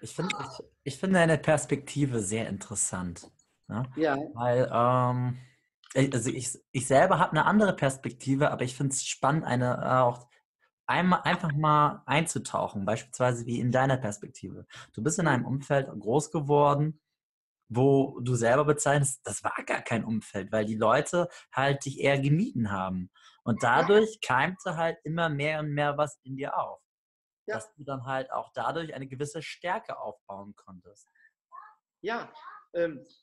Ich 0.00 0.14
finde 0.14 0.36
ich, 0.40 0.64
ich 0.84 0.96
find 0.98 1.14
deine 1.14 1.38
Perspektive 1.38 2.20
sehr 2.20 2.48
interessant. 2.48 3.30
Ne? 3.68 3.82
Ja. 3.96 4.16
Weil, 4.34 4.70
ähm, 4.72 5.38
also 5.96 6.30
ich, 6.30 6.58
ich 6.72 6.86
selber 6.86 7.18
habe 7.18 7.32
eine 7.32 7.46
andere 7.46 7.74
Perspektive, 7.74 8.50
aber 8.50 8.64
ich 8.64 8.76
finde 8.76 8.92
es 8.92 9.04
spannend, 9.04 9.44
eine 9.44 9.76
äh, 9.82 10.00
auch 10.00 10.28
einmal 10.86 11.22
einfach 11.22 11.52
mal 11.52 12.02
einzutauchen, 12.06 12.84
beispielsweise 12.84 13.46
wie 13.46 13.58
in 13.60 13.72
deiner 13.72 13.96
Perspektive. 13.96 14.66
Du 14.92 15.02
bist 15.02 15.18
in 15.18 15.26
einem 15.26 15.44
Umfeld 15.44 15.88
groß 15.88 16.30
geworden, 16.30 17.00
wo 17.68 18.20
du 18.20 18.34
selber 18.34 18.64
bezeichnest, 18.64 19.20
das 19.24 19.42
war 19.42 19.56
gar 19.66 19.82
kein 19.82 20.04
Umfeld, 20.04 20.52
weil 20.52 20.64
die 20.66 20.76
Leute 20.76 21.28
halt 21.52 21.84
dich 21.84 21.98
eher 21.98 22.20
gemieden 22.20 22.70
haben. 22.70 23.10
Und 23.42 23.62
dadurch 23.62 24.20
keimte 24.20 24.76
halt 24.76 24.98
immer 25.04 25.28
mehr 25.28 25.60
und 25.60 25.72
mehr 25.72 25.96
was 25.96 26.18
in 26.22 26.36
dir 26.36 26.56
auf. 26.56 26.80
Ja. 27.46 27.56
Dass 27.56 27.72
du 27.74 27.84
dann 27.84 28.04
halt 28.04 28.30
auch 28.32 28.50
dadurch 28.54 28.94
eine 28.94 29.06
gewisse 29.06 29.42
Stärke 29.42 29.98
aufbauen 29.98 30.54
konntest. 30.56 31.08
Ja, 32.02 32.32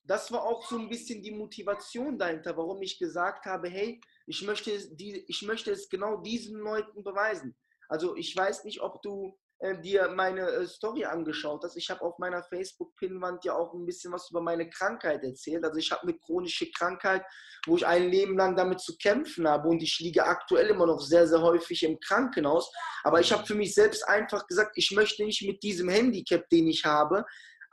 das 0.03 0.31
war 0.31 0.43
auch 0.43 0.67
so 0.67 0.77
ein 0.77 0.89
bisschen 0.89 1.21
die 1.21 1.31
Motivation 1.31 2.17
dahinter, 2.17 2.57
warum 2.57 2.81
ich 2.81 2.97
gesagt 2.97 3.45
habe, 3.45 3.69
hey, 3.69 4.01
ich 4.25 4.41
möchte, 4.43 4.71
die, 4.95 5.23
ich 5.27 5.41
möchte 5.43 5.71
es 5.71 5.89
genau 5.89 6.17
diesen 6.17 6.59
Leuten 6.59 7.03
beweisen. 7.03 7.55
Also 7.89 8.15
ich 8.15 8.35
weiß 8.35 8.63
nicht, 8.63 8.81
ob 8.81 9.01
du 9.01 9.37
äh, 9.63 9.79
dir 9.79 10.09
meine 10.09 10.41
äh, 10.41 10.67
Story 10.67 11.05
angeschaut 11.05 11.63
hast. 11.63 11.77
Ich 11.77 11.89
habe 11.89 12.01
auf 12.01 12.17
meiner 12.19 12.43
Facebook-Pinnwand 12.43 13.45
ja 13.45 13.55
auch 13.55 13.73
ein 13.73 13.85
bisschen 13.85 14.11
was 14.11 14.29
über 14.29 14.41
meine 14.41 14.69
Krankheit 14.69 15.23
erzählt. 15.23 15.63
Also 15.63 15.77
ich 15.77 15.89
habe 15.89 16.03
eine 16.03 16.17
chronische 16.17 16.69
Krankheit, 16.71 17.23
wo 17.65 17.77
ich 17.77 17.85
ein 17.85 18.09
Leben 18.09 18.37
lang 18.37 18.57
damit 18.57 18.81
zu 18.81 18.97
kämpfen 18.97 19.47
habe 19.47 19.69
und 19.69 19.81
ich 19.81 19.99
liege 19.99 20.25
aktuell 20.25 20.67
immer 20.67 20.85
noch 20.85 20.99
sehr, 20.99 21.27
sehr 21.27 21.41
häufig 21.41 21.83
im 21.83 21.97
Krankenhaus. 21.99 22.73
Aber 23.03 23.21
ich 23.21 23.31
habe 23.31 23.45
für 23.45 23.55
mich 23.55 23.73
selbst 23.73 24.05
einfach 24.05 24.47
gesagt, 24.47 24.71
ich 24.75 24.91
möchte 24.91 25.23
nicht 25.23 25.47
mit 25.47 25.63
diesem 25.63 25.87
Handicap, 25.87 26.49
den 26.49 26.67
ich 26.67 26.83
habe, 26.83 27.23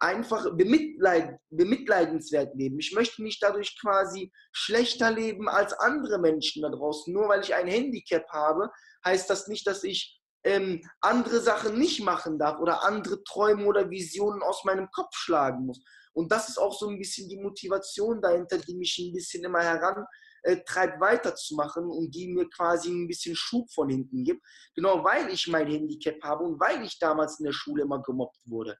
einfach 0.01 0.57
bemitleid, 0.57 1.39
bemitleidenswert 1.51 2.55
leben. 2.55 2.79
Ich 2.79 2.93
möchte 2.93 3.23
nicht 3.23 3.43
dadurch 3.43 3.79
quasi 3.79 4.33
schlechter 4.51 5.11
leben 5.11 5.49
als 5.49 5.75
andere 5.75 6.19
Menschen 6.19 6.63
da 6.63 6.71
draußen. 6.71 7.13
Nur 7.13 7.29
weil 7.29 7.43
ich 7.43 7.55
ein 7.55 7.69
Handicap 7.69 8.27
habe, 8.31 8.71
heißt 9.05 9.29
das 9.29 9.47
nicht, 9.47 9.67
dass 9.67 9.85
ich 9.85 10.19
ähm, 10.45 10.81
andere 11.03 11.41
Sachen 11.41 11.79
nicht 11.79 12.03
machen 12.03 12.39
darf 12.39 12.59
oder 12.61 12.83
andere 12.83 13.23
Träume 13.25 13.67
oder 13.67 13.91
Visionen 13.91 14.43
aus 14.43 14.65
meinem 14.65 14.89
Kopf 14.91 15.15
schlagen 15.15 15.67
muss. 15.67 15.83
Und 16.15 16.33
das 16.33 16.49
ist 16.49 16.59
auch 16.59 16.77
so 16.77 16.89
ein 16.89 16.99
bisschen 16.99 17.29
die 17.29 17.37
Motivation 17.37 18.21
dahinter, 18.23 18.57
die 18.59 18.75
mich 18.75 18.99
ein 18.99 19.13
bisschen 19.13 19.45
immer 19.45 19.61
herantreibt, 19.61 20.07
äh, 20.43 21.01
weiterzumachen 21.01 21.85
und 21.85 22.15
die 22.15 22.29
mir 22.29 22.49
quasi 22.49 22.89
ein 22.91 23.07
bisschen 23.07 23.37
Schub 23.37 23.71
von 23.71 23.91
hinten 23.91 24.25
gibt. 24.25 24.43
Genau 24.75 25.05
weil 25.05 25.29
ich 25.29 25.47
mein 25.47 25.69
Handicap 25.69 26.17
habe 26.23 26.45
und 26.45 26.59
weil 26.59 26.83
ich 26.85 26.99
damals 26.99 27.39
in 27.39 27.45
der 27.45 27.53
Schule 27.53 27.83
immer 27.83 28.03
gemobbt 28.03 28.41
wurde 28.47 28.79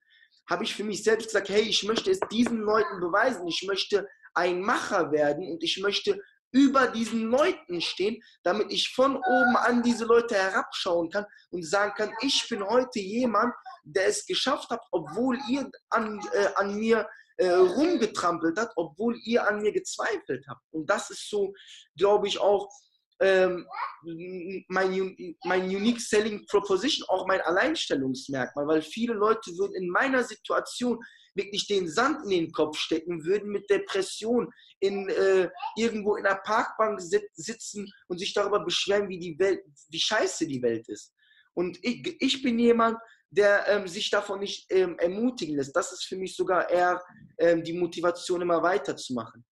habe 0.51 0.65
ich 0.65 0.75
für 0.75 0.85
mich 0.85 1.05
selbst 1.05 1.29
gesagt, 1.29 1.49
hey, 1.49 1.63
ich 1.63 1.85
möchte 1.85 2.11
es 2.11 2.19
diesen 2.31 2.59
Leuten 2.59 3.01
beweisen. 3.01 3.47
Ich 3.47 3.63
möchte 3.67 4.07
ein 4.35 4.61
Macher 4.61 5.13
werden 5.13 5.49
und 5.51 5.63
ich 5.63 5.79
möchte 5.81 6.21
über 6.53 6.89
diesen 6.89 7.31
Leuten 7.31 7.81
stehen, 7.81 8.21
damit 8.43 8.73
ich 8.73 8.93
von 8.93 9.17
oben 9.17 9.57
an 9.57 9.83
diese 9.85 10.05
Leute 10.05 10.35
herabschauen 10.35 11.09
kann 11.09 11.25
und 11.51 11.65
sagen 11.65 11.93
kann, 11.97 12.13
ich 12.23 12.45
bin 12.49 12.65
heute 12.65 12.99
jemand, 12.99 13.55
der 13.85 14.09
es 14.09 14.27
geschafft 14.27 14.69
hat, 14.71 14.81
obwohl 14.91 15.39
ihr 15.49 15.71
an, 15.91 16.21
äh, 16.33 16.49
an 16.57 16.75
mir 16.77 17.09
äh, 17.37 17.51
rumgetrampelt 17.51 18.59
habt, 18.59 18.73
obwohl 18.77 19.17
ihr 19.25 19.47
an 19.47 19.63
mir 19.63 19.73
gezweifelt 19.73 20.45
habt. 20.49 20.63
Und 20.73 20.91
das 20.91 21.11
ist 21.11 21.31
so, 21.31 21.55
glaube 21.97 22.27
ich, 22.27 22.41
auch 22.41 22.69
ähm, 23.21 23.67
mein, 24.69 25.37
mein 25.45 25.63
Unique 25.65 26.01
Selling 26.01 26.45
Proposition, 26.47 27.07
auch 27.09 27.27
mein 27.27 27.41
Alleinstellungsmerkmal, 27.43 28.67
weil 28.67 28.83
viele 28.83 29.15
Leute 29.15 29.51
würden 29.59 29.75
in 29.75 29.91
meiner 29.91 30.25
Situation 30.25 30.99
wirklich 31.35 31.67
den 31.67 31.89
Sand 31.89 32.25
in 32.25 32.31
den 32.31 32.53
Kopf 32.53 32.79
stecken, 32.79 33.25
würden 33.25 33.51
mit 33.51 33.69
Depression 33.71 34.49
in, 34.81 35.09
äh, 35.09 35.49
irgendwo 35.77 36.17
in 36.17 36.27
einer 36.27 36.41
Parkbank 36.41 37.01
sit 37.01 37.25
sitzen 37.35 37.91
und 38.09 38.19
sich 38.19 38.33
darüber 38.33 38.65
beschweren, 38.65 39.09
wie 39.09 39.19
die 39.19 39.39
Welt, 39.39 39.61
wie 39.91 40.01
scheiße 40.01 40.47
die 40.47 40.63
Welt 40.63 40.89
ist. 40.89 41.13
Und 41.55 41.79
ich, 41.83 42.17
ich 42.21 42.43
bin 42.43 42.59
jemand, 42.59 42.99
der 43.31 43.67
ähm, 43.69 43.87
sich 43.87 44.11
davon 44.11 44.41
nicht 44.41 44.67
ähm, 44.71 44.99
ermutigen 44.99 45.57
lässt. 45.57 45.77
Das 45.77 45.93
ist 45.93 46.05
für 46.05 46.17
mich 46.17 46.35
sogar 46.35 46.69
eher 46.69 47.01
ähm, 47.39 47.63
die 47.63 47.75
Motivation, 47.75 48.43
immer 48.43 48.63
weiterzumachen. 48.63 49.45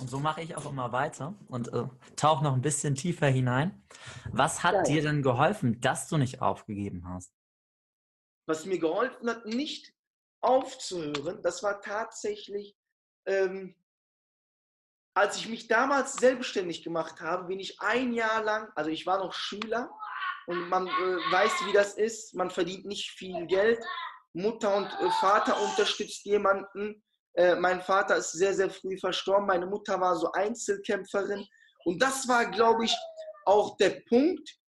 Und 0.00 0.08
so 0.08 0.20
mache 0.20 0.42
ich 0.42 0.56
auch 0.56 0.70
immer 0.70 0.92
weiter 0.92 1.34
und 1.48 1.72
äh, 1.72 1.84
tauche 2.14 2.44
noch 2.44 2.54
ein 2.54 2.62
bisschen 2.62 2.94
tiefer 2.94 3.26
hinein. 3.26 3.82
Was 4.30 4.62
hat 4.62 4.74
ja, 4.74 4.82
dir 4.82 5.02
denn 5.02 5.22
geholfen, 5.22 5.80
dass 5.80 6.08
du 6.08 6.16
nicht 6.16 6.40
aufgegeben 6.40 7.04
hast? 7.08 7.32
Was 8.46 8.64
mir 8.64 8.78
geholfen 8.78 9.28
hat, 9.28 9.44
nicht 9.46 9.92
aufzuhören, 10.40 11.42
das 11.42 11.62
war 11.62 11.80
tatsächlich, 11.80 12.76
ähm, 13.26 13.74
als 15.14 15.36
ich 15.36 15.48
mich 15.48 15.66
damals 15.66 16.14
selbstständig 16.14 16.84
gemacht 16.84 17.20
habe, 17.20 17.48
bin 17.48 17.58
ich 17.58 17.80
ein 17.80 18.12
Jahr 18.12 18.44
lang, 18.44 18.70
also 18.76 18.90
ich 18.90 19.04
war 19.04 19.18
noch 19.18 19.32
Schüler 19.32 19.90
und 20.46 20.68
man 20.68 20.86
äh, 20.86 21.32
weiß, 21.32 21.66
wie 21.66 21.72
das 21.72 21.94
ist, 21.94 22.34
man 22.34 22.50
verdient 22.50 22.86
nicht 22.86 23.10
viel 23.10 23.46
Geld. 23.46 23.84
Mutter 24.32 24.76
und 24.76 24.86
äh, 24.86 25.10
Vater 25.20 25.60
unterstützt 25.60 26.24
jemanden, 26.24 27.02
äh, 27.38 27.54
mein 27.54 27.80
Vater 27.80 28.16
ist 28.16 28.32
sehr, 28.32 28.52
sehr 28.52 28.68
früh 28.68 28.98
verstorben. 28.98 29.46
Meine 29.46 29.66
Mutter 29.66 30.00
war 30.00 30.16
so 30.16 30.32
Einzelkämpferin. 30.32 31.46
Und 31.84 32.02
das 32.02 32.26
war, 32.26 32.50
glaube 32.50 32.84
ich, 32.84 32.96
auch 33.46 33.76
der 33.76 34.02
Punkt, 34.08 34.58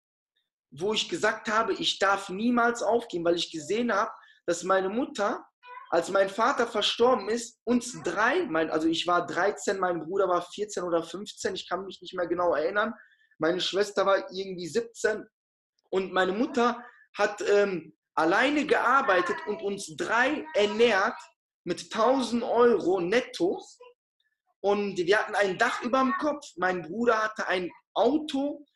wo 0.70 0.94
ich 0.94 1.08
gesagt 1.08 1.48
habe, 1.48 1.72
ich 1.72 1.98
darf 1.98 2.28
niemals 2.28 2.80
aufgeben, 2.80 3.24
weil 3.24 3.34
ich 3.34 3.50
gesehen 3.50 3.92
habe, 3.92 4.12
dass 4.46 4.62
meine 4.62 4.88
Mutter, 4.88 5.44
als 5.90 6.10
mein 6.10 6.28
Vater 6.28 6.68
verstorben 6.68 7.28
ist, 7.28 7.58
uns 7.64 8.00
drei, 8.04 8.46
mein, 8.46 8.70
also 8.70 8.86
ich 8.86 9.04
war 9.08 9.26
13, 9.26 9.80
mein 9.80 10.04
Bruder 10.04 10.28
war 10.28 10.40
14 10.40 10.84
oder 10.84 11.02
15, 11.02 11.56
ich 11.56 11.68
kann 11.68 11.84
mich 11.84 12.00
nicht 12.00 12.14
mehr 12.14 12.28
genau 12.28 12.54
erinnern. 12.54 12.94
Meine 13.38 13.60
Schwester 13.60 14.06
war 14.06 14.30
irgendwie 14.30 14.68
17 14.68 15.26
und 15.90 16.12
meine 16.12 16.32
Mutter 16.32 16.84
hat 17.18 17.42
ähm, 17.50 17.96
alleine 18.14 18.64
gearbeitet 18.64 19.36
und 19.48 19.60
uns 19.60 19.96
drei 19.96 20.46
ernährt 20.54 21.18
mit 21.64 21.94
1000 21.94 22.42
Euro 22.42 23.00
netto 23.00 23.62
und 24.60 24.96
wir 24.96 25.18
hatten 25.18 25.34
ein 25.34 25.58
Dach 25.58 25.82
über 25.82 26.00
dem 26.00 26.14
Kopf. 26.18 26.46
Mein 26.56 26.82
Bruder 26.82 27.22
hatte 27.22 27.46
ein 27.48 27.70
Auto. 27.94 28.66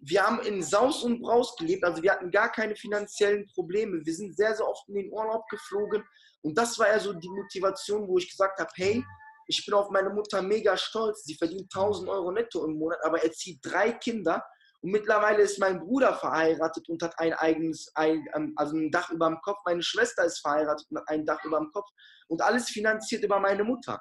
Wir 0.00 0.24
haben 0.24 0.40
in 0.40 0.62
Saus 0.62 1.02
und 1.02 1.20
Braus 1.20 1.56
gelebt, 1.56 1.84
also 1.84 2.02
wir 2.02 2.12
hatten 2.12 2.30
gar 2.30 2.52
keine 2.52 2.76
finanziellen 2.76 3.46
Probleme. 3.54 4.00
Wir 4.04 4.14
sind 4.14 4.36
sehr, 4.36 4.54
sehr 4.54 4.68
oft 4.68 4.88
in 4.88 4.94
den 4.94 5.12
Urlaub 5.12 5.48
geflogen 5.48 6.04
und 6.42 6.56
das 6.56 6.78
war 6.78 6.88
ja 6.88 7.00
so 7.00 7.12
die 7.12 7.28
Motivation, 7.28 8.06
wo 8.06 8.18
ich 8.18 8.30
gesagt 8.30 8.60
habe, 8.60 8.70
hey, 8.76 9.04
ich 9.48 9.64
bin 9.64 9.74
auf 9.74 9.90
meine 9.90 10.10
Mutter 10.10 10.40
mega 10.42 10.76
stolz. 10.76 11.24
Sie 11.24 11.34
verdient 11.34 11.74
1000 11.74 12.08
Euro 12.08 12.30
netto 12.30 12.64
im 12.64 12.78
Monat, 12.78 12.98
aber 13.02 13.22
er 13.22 13.32
zieht 13.32 13.58
drei 13.62 13.92
Kinder 13.92 14.44
und 14.80 14.92
mittlerweile 14.92 15.42
ist 15.42 15.58
mein 15.58 15.80
Bruder 15.80 16.14
verheiratet 16.14 16.88
und 16.88 17.02
hat 17.02 17.18
ein 17.18 17.32
eigenes, 17.32 17.90
ein, 17.94 18.28
ähm, 18.34 18.52
also 18.56 18.76
ein 18.76 18.90
Dach 18.90 19.10
über 19.10 19.26
dem 19.26 19.40
Kopf. 19.40 19.58
Meine 19.64 19.82
Schwester 19.82 20.24
ist 20.24 20.40
verheiratet 20.40 20.86
und 20.90 20.98
hat 20.98 21.08
ein 21.08 21.24
Dach 21.24 21.44
über 21.44 21.58
dem 21.58 21.70
Kopf. 21.72 21.88
Und 22.28 22.42
alles 22.42 22.68
finanziert 22.68 23.24
über 23.24 23.40
meine 23.40 23.64
Mutter. 23.64 24.00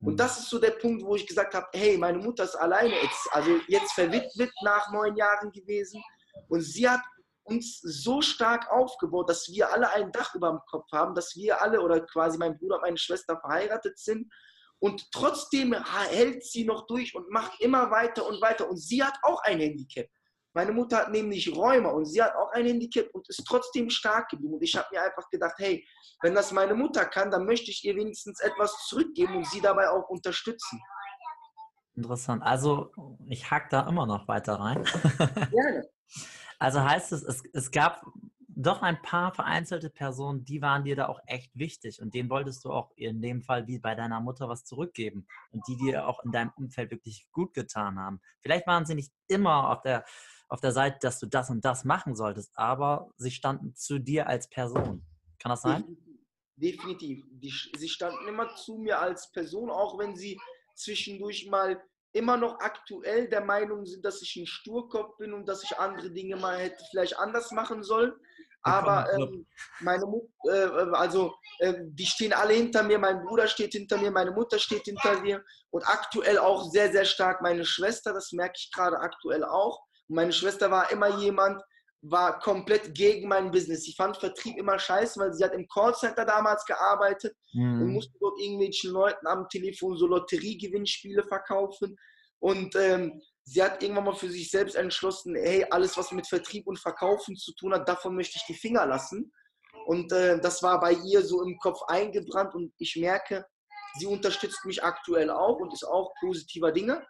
Und 0.00 0.18
das 0.18 0.38
ist 0.38 0.50
so 0.50 0.58
der 0.58 0.72
Punkt, 0.72 1.04
wo 1.04 1.14
ich 1.14 1.26
gesagt 1.26 1.54
habe, 1.54 1.66
hey, 1.74 1.96
meine 1.96 2.18
Mutter 2.18 2.44
ist 2.44 2.56
alleine 2.56 2.92
jetzt, 3.02 3.28
also 3.30 3.60
jetzt 3.68 3.92
verwitwet 3.92 4.52
nach 4.62 4.90
neun 4.92 5.16
Jahren 5.16 5.52
gewesen. 5.52 6.02
Und 6.48 6.60
sie 6.60 6.88
hat 6.88 7.02
uns 7.44 7.80
so 7.80 8.20
stark 8.20 8.70
aufgebaut, 8.70 9.28
dass 9.28 9.48
wir 9.48 9.72
alle 9.72 9.90
ein 9.90 10.12
Dach 10.12 10.34
über 10.34 10.50
dem 10.50 10.60
Kopf 10.68 10.90
haben, 10.92 11.14
dass 11.14 11.34
wir 11.36 11.60
alle 11.60 11.80
oder 11.80 12.00
quasi 12.00 12.38
mein 12.38 12.58
Bruder 12.58 12.76
und 12.76 12.82
meine 12.82 12.96
Schwester 12.96 13.38
verheiratet 13.40 13.98
sind. 13.98 14.32
Und 14.82 15.12
trotzdem 15.12 15.74
hält 16.10 16.44
sie 16.44 16.64
noch 16.64 16.88
durch 16.88 17.14
und 17.14 17.30
macht 17.30 17.60
immer 17.60 17.92
weiter 17.92 18.26
und 18.26 18.42
weiter. 18.42 18.68
Und 18.68 18.78
sie 18.78 19.00
hat 19.00 19.14
auch 19.22 19.40
ein 19.44 19.60
Handicap. 19.60 20.08
Meine 20.54 20.72
Mutter 20.72 20.96
hat 20.98 21.12
nämlich 21.12 21.54
Rheuma 21.54 21.90
und 21.90 22.04
sie 22.04 22.20
hat 22.20 22.34
auch 22.34 22.50
ein 22.50 22.66
Handicap 22.66 23.08
und 23.12 23.28
ist 23.28 23.44
trotzdem 23.46 23.90
stark 23.90 24.28
geblieben. 24.30 24.54
Und 24.54 24.62
ich 24.62 24.74
habe 24.74 24.88
mir 24.90 25.00
einfach 25.00 25.30
gedacht, 25.30 25.54
hey, 25.58 25.86
wenn 26.22 26.34
das 26.34 26.50
meine 26.50 26.74
Mutter 26.74 27.04
kann, 27.04 27.30
dann 27.30 27.46
möchte 27.46 27.70
ich 27.70 27.84
ihr 27.84 27.94
wenigstens 27.94 28.40
etwas 28.40 28.76
zurückgeben 28.88 29.36
und 29.36 29.46
sie 29.46 29.60
dabei 29.60 29.88
auch 29.88 30.08
unterstützen. 30.08 30.80
Interessant. 31.94 32.42
Also 32.42 32.90
ich 33.28 33.48
hack 33.52 33.70
da 33.70 33.88
immer 33.88 34.06
noch 34.06 34.26
weiter 34.26 34.54
rein. 34.54 34.84
Gerne. 35.50 35.88
Also 36.58 36.80
heißt 36.80 37.10
es, 37.10 37.24
es, 37.24 37.42
es 37.52 37.72
gab 37.72 38.06
doch 38.56 38.82
ein 38.82 39.00
paar 39.02 39.34
vereinzelte 39.34 39.90
Personen, 39.90 40.44
die 40.44 40.62
waren 40.62 40.84
dir 40.84 40.96
da 40.96 41.08
auch 41.08 41.20
echt 41.26 41.50
wichtig 41.54 42.00
und 42.00 42.14
denen 42.14 42.30
wolltest 42.30 42.64
du 42.64 42.70
auch 42.70 42.90
in 42.96 43.22
dem 43.22 43.42
Fall 43.42 43.66
wie 43.66 43.78
bei 43.78 43.94
deiner 43.94 44.20
Mutter 44.20 44.48
was 44.48 44.64
zurückgeben 44.64 45.26
und 45.50 45.66
die 45.68 45.76
dir 45.76 46.06
auch 46.06 46.22
in 46.24 46.32
deinem 46.32 46.52
Umfeld 46.56 46.90
wirklich 46.90 47.26
gut 47.32 47.54
getan 47.54 47.98
haben. 47.98 48.20
Vielleicht 48.40 48.66
waren 48.66 48.84
sie 48.84 48.94
nicht 48.94 49.12
immer 49.28 49.70
auf 49.70 49.82
der, 49.82 50.04
auf 50.48 50.60
der 50.60 50.72
Seite, 50.72 50.98
dass 51.00 51.18
du 51.18 51.26
das 51.26 51.50
und 51.50 51.64
das 51.64 51.84
machen 51.84 52.14
solltest, 52.14 52.56
aber 52.58 53.10
sie 53.16 53.30
standen 53.30 53.74
zu 53.74 53.98
dir 53.98 54.26
als 54.26 54.48
Person. 54.48 55.04
Kann 55.38 55.50
das 55.50 55.62
sein? 55.62 55.96
Definitiv. 56.56 57.24
Die, 57.30 57.52
sie 57.76 57.88
standen 57.88 58.28
immer 58.28 58.54
zu 58.54 58.76
mir 58.76 59.00
als 59.00 59.30
Person, 59.32 59.70
auch 59.70 59.98
wenn 59.98 60.14
sie 60.14 60.38
zwischendurch 60.74 61.46
mal 61.48 61.82
immer 62.12 62.36
noch 62.36 62.58
aktuell 62.60 63.28
der 63.28 63.42
Meinung 63.42 63.86
sind, 63.86 64.04
dass 64.04 64.22
ich 64.22 64.36
ein 64.36 64.46
Sturkopf 64.46 65.16
bin 65.16 65.32
und 65.32 65.48
dass 65.48 65.62
ich 65.64 65.78
andere 65.78 66.10
Dinge 66.10 66.36
mal 66.36 66.58
hätte 66.58 66.84
vielleicht 66.90 67.18
anders 67.18 67.50
machen 67.52 67.82
sollen. 67.82 68.12
Aber 68.64 69.12
ähm, 69.12 69.46
meine 69.80 70.06
Mutter, 70.06 70.28
äh, 70.46 70.96
also 70.96 71.34
äh, 71.58 71.74
die 71.80 72.06
stehen 72.06 72.32
alle 72.32 72.54
hinter 72.54 72.84
mir, 72.84 72.98
mein 72.98 73.24
Bruder 73.24 73.48
steht 73.48 73.72
hinter 73.72 73.98
mir, 73.98 74.12
meine 74.12 74.30
Mutter 74.30 74.58
steht 74.58 74.84
hinter 74.84 75.20
mir 75.20 75.42
und 75.70 75.86
aktuell 75.86 76.38
auch 76.38 76.70
sehr, 76.70 76.92
sehr 76.92 77.04
stark 77.04 77.42
meine 77.42 77.64
Schwester, 77.64 78.12
das 78.12 78.30
merke 78.30 78.54
ich 78.56 78.70
gerade 78.72 78.98
aktuell 78.98 79.42
auch. 79.44 79.82
Und 80.08 80.14
meine 80.14 80.32
Schwester 80.32 80.70
war 80.70 80.92
immer 80.92 81.18
jemand, 81.18 81.60
war 82.02 82.40
komplett 82.40 82.94
gegen 82.94 83.28
mein 83.28 83.50
Business. 83.52 83.84
Sie 83.84 83.94
fand 83.94 84.16
Vertrieb 84.16 84.58
immer 84.58 84.78
scheiße, 84.78 85.20
weil 85.20 85.32
sie 85.32 85.44
hat 85.44 85.54
im 85.54 85.68
Callcenter 85.68 86.24
damals 86.24 86.64
gearbeitet 86.64 87.34
mhm. 87.52 87.80
und 87.80 87.92
musste 87.92 88.12
dort 88.20 88.40
irgendwelchen 88.40 88.90
Leuten 88.90 89.26
am 89.26 89.48
Telefon 89.48 89.96
so 89.96 90.06
Lotteriegewinnspiele 90.08 91.22
verkaufen. 91.24 91.96
Und 92.40 92.74
ähm, 92.74 93.22
sie 93.44 93.62
hat 93.62 93.82
irgendwann 93.82 94.04
mal 94.04 94.16
für 94.16 94.28
sich 94.28 94.50
selbst 94.50 94.74
entschlossen, 94.74 95.36
hey, 95.36 95.64
alles, 95.70 95.96
was 95.96 96.10
mit 96.10 96.26
Vertrieb 96.26 96.66
und 96.66 96.80
Verkaufen 96.80 97.36
zu 97.36 97.54
tun 97.54 97.72
hat, 97.72 97.88
davon 97.88 98.16
möchte 98.16 98.36
ich 98.36 98.46
die 98.46 98.60
Finger 98.60 98.84
lassen. 98.84 99.32
Und 99.86 100.10
äh, 100.12 100.40
das 100.40 100.60
war 100.62 100.80
bei 100.80 100.92
ihr 100.92 101.22
so 101.22 101.42
im 101.42 101.56
Kopf 101.58 101.82
eingebrannt 101.86 102.54
und 102.54 102.72
ich 102.78 102.96
merke, 102.96 103.46
sie 103.98 104.06
unterstützt 104.06 104.64
mich 104.64 104.82
aktuell 104.82 105.30
auch 105.30 105.58
und 105.58 105.72
ist 105.72 105.84
auch 105.84 106.12
positiver 106.20 106.72
Dinge. 106.72 107.06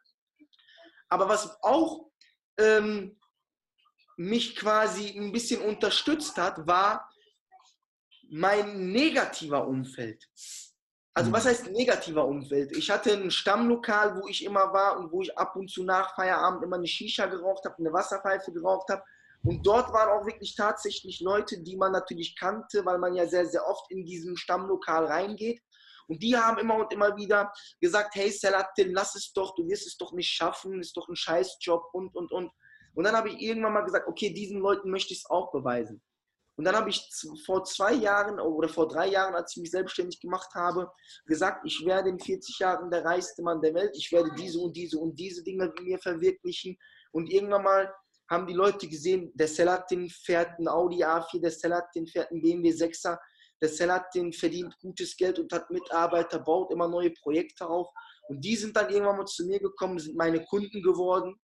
Aber 1.09 1.28
was 1.28 1.57
auch 1.62 2.11
ähm, 2.59 3.18
mich 4.16 4.57
quasi 4.57 5.18
ein 5.18 5.33
bisschen 5.33 5.61
unterstützt 5.62 6.37
hat, 6.37 6.66
war 6.66 7.09
mein 8.31 8.90
negativer 8.92 9.66
Umfeld. 9.66 10.29
Also 11.14 11.31
was 11.31 11.44
mhm. 11.44 11.48
heißt 11.48 11.70
negativer 11.70 12.27
Umfeld? 12.27 12.75
Ich 12.77 12.90
hatte 12.90 13.12
ein 13.12 13.31
Stammlokal, 13.31 14.16
wo 14.16 14.27
ich 14.29 14.44
immer 14.44 14.72
war 14.72 14.98
und 14.98 15.12
wo 15.12 15.20
ich 15.20 15.37
ab 15.37 15.57
und 15.57 15.70
zu 15.70 15.85
nach 15.85 16.14
Feierabend 16.14 16.62
immer 16.64 16.77
eine 16.77 16.87
Shisha 16.87 17.27
geraucht 17.27 17.64
habe, 17.64 17.77
eine 17.79 17.92
Wasserpfeife 17.92 18.53
geraucht 18.53 18.88
habe. 18.88 19.03
Und 19.44 19.66
dort 19.66 19.92
waren 19.92 20.09
auch 20.09 20.25
wirklich 20.25 20.55
tatsächlich 20.55 21.20
Leute, 21.20 21.61
die 21.62 21.77
man 21.77 21.92
natürlich 21.92 22.37
kannte, 22.37 22.85
weil 22.87 22.98
man 22.98 23.14
ja 23.14 23.27
sehr, 23.27 23.46
sehr 23.46 23.66
oft 23.66 23.90
in 23.90 24.05
diesem 24.05 24.37
Stammlokal 24.37 25.05
reingeht. 25.05 25.61
Und 26.07 26.22
die 26.22 26.37
haben 26.37 26.59
immer 26.59 26.77
und 26.77 26.92
immer 26.92 27.16
wieder 27.16 27.53
gesagt, 27.81 28.14
hey 28.14 28.31
Selatin, 28.31 28.92
lass 28.92 29.14
es 29.14 29.33
doch, 29.33 29.55
du 29.55 29.66
wirst 29.68 29.87
es 29.87 29.96
doch 29.96 30.12
nicht 30.12 30.31
schaffen, 30.31 30.81
ist 30.81 30.96
doch 30.96 31.09
ein 31.09 31.16
Scheißjob 31.16 31.90
und, 31.92 32.14
und, 32.14 32.33
und. 32.33 32.51
Und 32.94 33.05
dann 33.05 33.16
habe 33.16 33.31
ich 33.31 33.40
irgendwann 33.40 33.72
mal 33.72 33.85
gesagt, 33.85 34.09
okay, 34.09 34.31
diesen 34.31 34.61
Leuten 34.61 34.90
möchte 34.90 35.12
ich 35.12 35.20
es 35.20 35.31
auch 35.31 35.50
beweisen. 35.50 36.02
Und 36.57 36.66
dann 36.66 36.76
habe 36.76 36.90
ich 36.90 37.09
vor 37.46 37.64
zwei 37.64 37.94
Jahren 37.94 38.38
oder 38.38 38.68
vor 38.68 38.87
drei 38.87 39.09
Jahren, 39.09 39.35
als 39.35 39.57
ich 39.57 39.62
mich 39.62 39.70
selbstständig 39.70 40.20
gemacht 40.20 40.55
habe, 40.55 40.90
gesagt, 41.24 41.62
ich 41.64 41.85
werde 41.87 42.11
in 42.11 42.20
40 42.20 42.59
Jahren 42.59 42.90
der 42.90 43.05
reichste 43.05 43.42
Mann 43.42 43.62
der 43.62 43.74
Welt. 43.74 43.96
Ich 43.96 44.12
werde 44.12 44.31
diese 44.37 44.59
und 44.61 44.76
diese 44.76 44.98
und 44.98 45.18
diese 45.18 45.42
Dinge 45.42 45.72
mir 45.81 45.98
verwirklichen. 45.98 46.76
Und 47.12 47.31
irgendwann 47.31 47.62
mal 47.62 47.94
haben 48.31 48.46
die 48.46 48.52
Leute 48.52 48.87
gesehen, 48.87 49.33
der 49.35 49.48
Selatin 49.48 50.11
fährt 50.11 50.59
ein 50.59 50.68
Audi 50.68 51.02
A4, 51.02 51.40
der 51.40 51.50
Selatin 51.50 52.07
fährt 52.07 52.31
ein 52.31 52.42
BMW 52.42 52.70
6er, 52.70 53.18
der 53.61 53.68
Selatin 53.68 54.33
verdient 54.33 54.76
gutes 54.78 55.16
Geld 55.16 55.38
und 55.38 55.52
hat 55.52 55.70
Mitarbeiter, 55.70 56.38
baut 56.38 56.70
immer 56.70 56.88
neue 56.88 57.11
Projekte 57.11 57.66
auf. 57.66 57.88
Und 58.28 58.44
die 58.44 58.57
sind 58.57 58.76
dann 58.76 58.90
irgendwann 58.90 59.16
mal 59.16 59.26
zu 59.26 59.46
mir 59.46 59.59
gekommen, 59.59 59.98
sind 59.98 60.16
meine 60.16 60.44
Kunden 60.44 60.83
geworden 60.83 61.40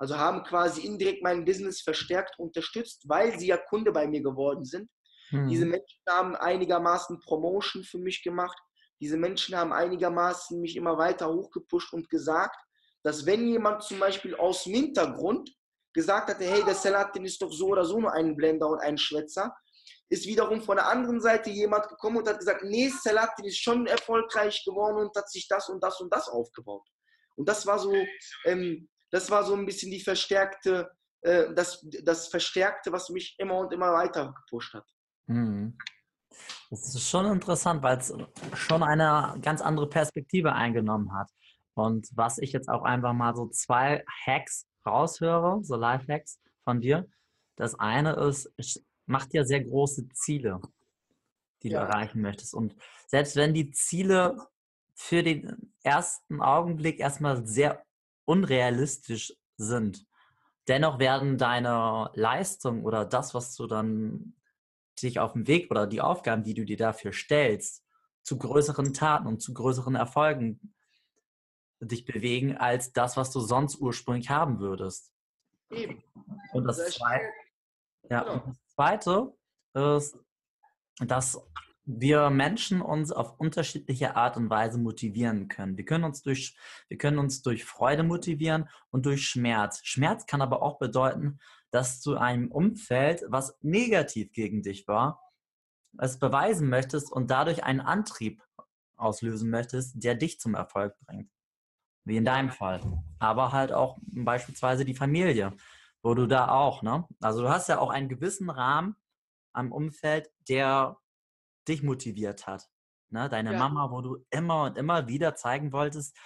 also 0.00 0.16
haben 0.16 0.44
quasi 0.44 0.80
indirekt 0.80 1.22
mein 1.22 1.44
Business 1.44 1.82
verstärkt 1.82 2.38
unterstützt, 2.38 3.06
weil 3.06 3.38
sie 3.38 3.48
ja 3.48 3.58
Kunde 3.58 3.92
bei 3.92 4.08
mir 4.08 4.22
geworden 4.22 4.64
sind. 4.64 4.90
Mhm. 5.30 5.48
Diese 5.48 5.66
Menschen 5.66 6.00
haben 6.08 6.36
einigermaßen 6.36 7.20
Promotion 7.20 7.84
für 7.84 7.98
mich 7.98 8.22
gemacht. 8.22 8.58
Diese 8.98 9.18
Menschen 9.18 9.54
haben 9.54 9.74
einigermaßen 9.74 10.58
mich 10.58 10.76
immer 10.76 10.96
weiter 10.96 11.28
hochgepusht 11.30 11.92
und 11.92 12.08
gesagt, 12.08 12.56
dass 13.02 13.26
wenn 13.26 13.46
jemand 13.46 13.82
zum 13.82 13.98
Beispiel 13.98 14.34
aus 14.34 14.64
dem 14.64 14.74
Hintergrund 14.74 15.50
gesagt 15.92 16.30
hatte, 16.30 16.44
hey, 16.44 16.64
der 16.64 16.74
Salatin 16.74 17.26
ist 17.26 17.42
doch 17.42 17.52
so 17.52 17.66
oder 17.68 17.84
so 17.84 18.00
nur 18.00 18.14
ein 18.14 18.36
Blender 18.36 18.68
und 18.68 18.80
ein 18.80 18.96
Schwätzer, 18.96 19.54
ist 20.08 20.26
wiederum 20.26 20.62
von 20.62 20.76
der 20.76 20.88
anderen 20.88 21.20
Seite 21.20 21.50
jemand 21.50 21.88
gekommen 21.88 22.16
und 22.16 22.28
hat 22.28 22.38
gesagt, 22.38 22.62
nee, 22.64 22.88
Salatin 22.88 23.44
ist 23.44 23.58
schon 23.58 23.86
erfolgreich 23.86 24.64
geworden 24.64 24.96
und 24.96 25.14
hat 25.14 25.28
sich 25.30 25.46
das 25.46 25.68
und 25.68 25.82
das 25.84 26.00
und 26.00 26.10
das 26.10 26.26
aufgebaut. 26.26 26.88
Und 27.36 27.46
das 27.50 27.66
war 27.66 27.78
so 27.78 27.94
ähm, 28.46 28.88
das 29.10 29.30
war 29.30 29.44
so 29.44 29.54
ein 29.54 29.66
bisschen 29.66 29.90
die 29.90 30.00
verstärkte, 30.00 30.90
äh, 31.22 31.52
das, 31.54 31.86
das 32.02 32.28
Verstärkte, 32.28 32.92
was 32.92 33.10
mich 33.10 33.36
immer 33.38 33.58
und 33.58 33.72
immer 33.72 33.92
weiter 33.92 34.32
gepusht 34.32 34.74
hat. 34.74 34.86
Mhm. 35.26 35.76
Das 36.70 36.94
ist 36.94 37.08
schon 37.08 37.26
interessant, 37.26 37.82
weil 37.82 37.98
es 37.98 38.14
schon 38.54 38.82
eine 38.82 39.38
ganz 39.42 39.60
andere 39.60 39.88
Perspektive 39.88 40.52
eingenommen 40.52 41.12
hat. 41.12 41.30
Und 41.74 42.08
was 42.14 42.38
ich 42.38 42.52
jetzt 42.52 42.68
auch 42.68 42.82
einfach 42.82 43.12
mal 43.12 43.34
so 43.34 43.48
zwei 43.48 44.04
Hacks 44.26 44.66
raushöre, 44.86 45.62
so 45.62 45.76
Live-Hacks 45.76 46.40
von 46.64 46.80
dir. 46.80 47.08
Das 47.56 47.78
eine 47.78 48.14
ist, 48.14 48.50
mach 49.06 49.26
dir 49.26 49.44
sehr 49.44 49.62
große 49.62 50.08
Ziele, 50.10 50.60
die 51.62 51.70
ja. 51.70 51.80
du 51.80 51.86
erreichen 51.86 52.20
möchtest. 52.20 52.54
Und 52.54 52.74
selbst 53.06 53.36
wenn 53.36 53.54
die 53.54 53.70
Ziele 53.70 54.36
für 54.94 55.22
den 55.22 55.72
ersten 55.82 56.40
Augenblick 56.40 57.00
erstmal 57.00 57.46
sehr 57.46 57.82
unrealistisch 58.24 59.34
sind. 59.56 60.06
Dennoch 60.68 60.98
werden 60.98 61.38
deine 61.38 62.10
Leistung 62.14 62.84
oder 62.84 63.04
das, 63.04 63.34
was 63.34 63.54
du 63.56 63.66
dann 63.66 64.34
dich 65.02 65.18
auf 65.18 65.32
dem 65.32 65.46
Weg 65.46 65.70
oder 65.70 65.86
die 65.86 66.00
Aufgaben, 66.00 66.42
die 66.42 66.54
du 66.54 66.64
dir 66.64 66.76
dafür 66.76 67.12
stellst, 67.12 67.84
zu 68.22 68.38
größeren 68.38 68.92
Taten 68.92 69.26
und 69.26 69.40
zu 69.40 69.54
größeren 69.54 69.94
Erfolgen 69.94 70.74
dich 71.80 72.04
bewegen, 72.04 72.56
als 72.56 72.92
das, 72.92 73.16
was 73.16 73.30
du 73.30 73.40
sonst 73.40 73.80
ursprünglich 73.80 74.28
haben 74.28 74.60
würdest. 74.60 75.12
Eben. 75.70 76.02
Und 76.52 76.64
das, 76.64 76.76
Zweite, 76.76 77.24
ja, 78.10 78.22
genau. 78.22 78.32
und 78.34 78.46
das 78.48 78.74
Zweite 78.74 79.32
ist, 79.74 80.18
dass 81.00 81.40
wir 81.98 82.30
Menschen 82.30 82.80
uns 82.80 83.10
auf 83.10 83.38
unterschiedliche 83.38 84.16
Art 84.16 84.36
und 84.36 84.50
Weise 84.50 84.78
motivieren 84.78 85.48
können. 85.48 85.76
Wir 85.76 85.84
können 85.84 86.04
uns 86.04 86.22
durch, 86.22 86.56
wir 86.88 86.98
können 86.98 87.18
uns 87.18 87.42
durch 87.42 87.64
Freude 87.64 88.02
motivieren 88.02 88.68
und 88.90 89.06
durch 89.06 89.26
Schmerz. 89.26 89.80
Schmerz 89.84 90.26
kann 90.26 90.42
aber 90.42 90.62
auch 90.62 90.78
bedeuten, 90.78 91.38
dass 91.70 92.00
du 92.00 92.16
einem 92.16 92.50
Umfeld, 92.50 93.24
was 93.28 93.58
negativ 93.62 94.32
gegen 94.32 94.62
dich 94.62 94.86
war, 94.86 95.20
es 95.98 96.18
beweisen 96.18 96.68
möchtest 96.68 97.10
und 97.10 97.30
dadurch 97.30 97.64
einen 97.64 97.80
Antrieb 97.80 98.42
auslösen 98.96 99.50
möchtest, 99.50 100.02
der 100.02 100.14
dich 100.14 100.38
zum 100.38 100.54
Erfolg 100.54 100.94
bringt. 101.06 101.30
Wie 102.04 102.16
in 102.16 102.24
deinem 102.24 102.50
Fall. 102.50 102.80
Aber 103.18 103.52
halt 103.52 103.72
auch 103.72 103.98
beispielsweise 104.02 104.84
die 104.84 104.94
Familie, 104.94 105.56
wo 106.02 106.14
du 106.14 106.26
da 106.26 106.48
auch, 106.48 106.82
ne? 106.82 107.06
Also 107.20 107.42
du 107.42 107.48
hast 107.48 107.68
ja 107.68 107.78
auch 107.78 107.90
einen 107.90 108.08
gewissen 108.08 108.50
Rahmen 108.50 108.96
am 109.52 109.72
Umfeld, 109.72 110.30
der 110.48 110.99
dich 111.70 111.82
motiviert 111.82 112.46
hat. 112.46 112.68
Ne? 113.10 113.28
Deine 113.28 113.52
ja. 113.52 113.58
Mama, 113.58 113.90
wo 113.90 114.00
du 114.00 114.26
immer 114.30 114.64
und 114.64 114.78
immer 114.78 115.08
wieder 115.08 115.34
zeigen 115.34 115.72
wolltest, 115.72 116.16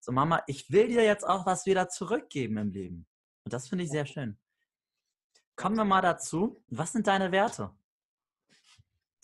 so 0.00 0.12
Mama, 0.12 0.42
ich 0.46 0.70
will 0.70 0.88
dir 0.88 1.04
jetzt 1.04 1.24
auch 1.24 1.46
was 1.46 1.66
wieder 1.66 1.88
zurückgeben 1.88 2.58
im 2.58 2.70
Leben. 2.70 3.06
Und 3.44 3.52
das 3.52 3.68
finde 3.68 3.84
ich 3.84 3.90
sehr 3.90 4.06
schön. 4.06 4.38
Kommen 5.56 5.76
wir 5.76 5.84
mal 5.84 6.02
dazu. 6.02 6.62
Was 6.68 6.92
sind 6.92 7.06
deine 7.06 7.30
Werte? 7.30 7.70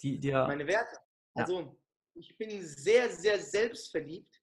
Die 0.03 0.19
dir 0.19 0.47
Meine 0.47 0.66
Werte? 0.66 0.97
Also, 1.35 1.61
ja. 1.61 1.77
ich 2.14 2.37
bin 2.38 2.62
sehr, 2.66 3.11
sehr 3.11 3.38
selbstverliebt. 3.40 4.40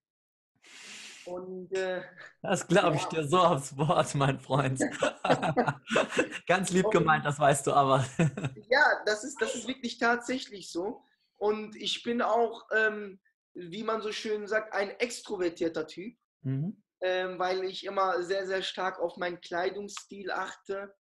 Und, 1.26 1.74
äh, 1.74 2.04
das 2.42 2.66
glaube 2.68 2.96
ich 2.96 3.04
ja. 3.04 3.10
dir 3.10 3.28
so 3.28 3.40
aufs 3.40 3.76
Wort, 3.76 4.16
mein 4.16 4.40
Freund. 4.40 4.80
Ganz 6.48 6.72
lieb 6.72 6.90
gemeint, 6.92 7.26
das 7.26 7.40
weißt 7.40 7.68
du 7.68 7.74
aber. 7.74 8.06
ja, 8.70 9.04
das 9.06 9.24
ist, 9.24 9.42
das 9.42 9.56
ist 9.56 9.68
wirklich 9.68 9.98
tatsächlich 9.98 10.72
so. 10.72 11.04
Und 11.38 11.76
ich 11.76 12.04
bin 12.04 12.22
auch, 12.22 12.68
ähm, 12.76 13.20
wie 13.54 13.84
man 13.84 14.02
so 14.02 14.12
schön 14.12 14.48
sagt, 14.48 14.74
ein 14.74 14.90
extrovertierter 14.92 15.88
Typ, 15.88 16.18
mhm. 16.42 16.84
ähm, 17.02 17.40
weil 17.40 17.64
ich 17.64 17.86
immer 17.86 18.22
sehr, 18.24 18.48
sehr 18.48 18.62
stark 18.62 19.00
auf 19.00 19.18
meinen 19.18 19.40
Kleidungsstil 19.42 20.32
achte. 20.32 20.94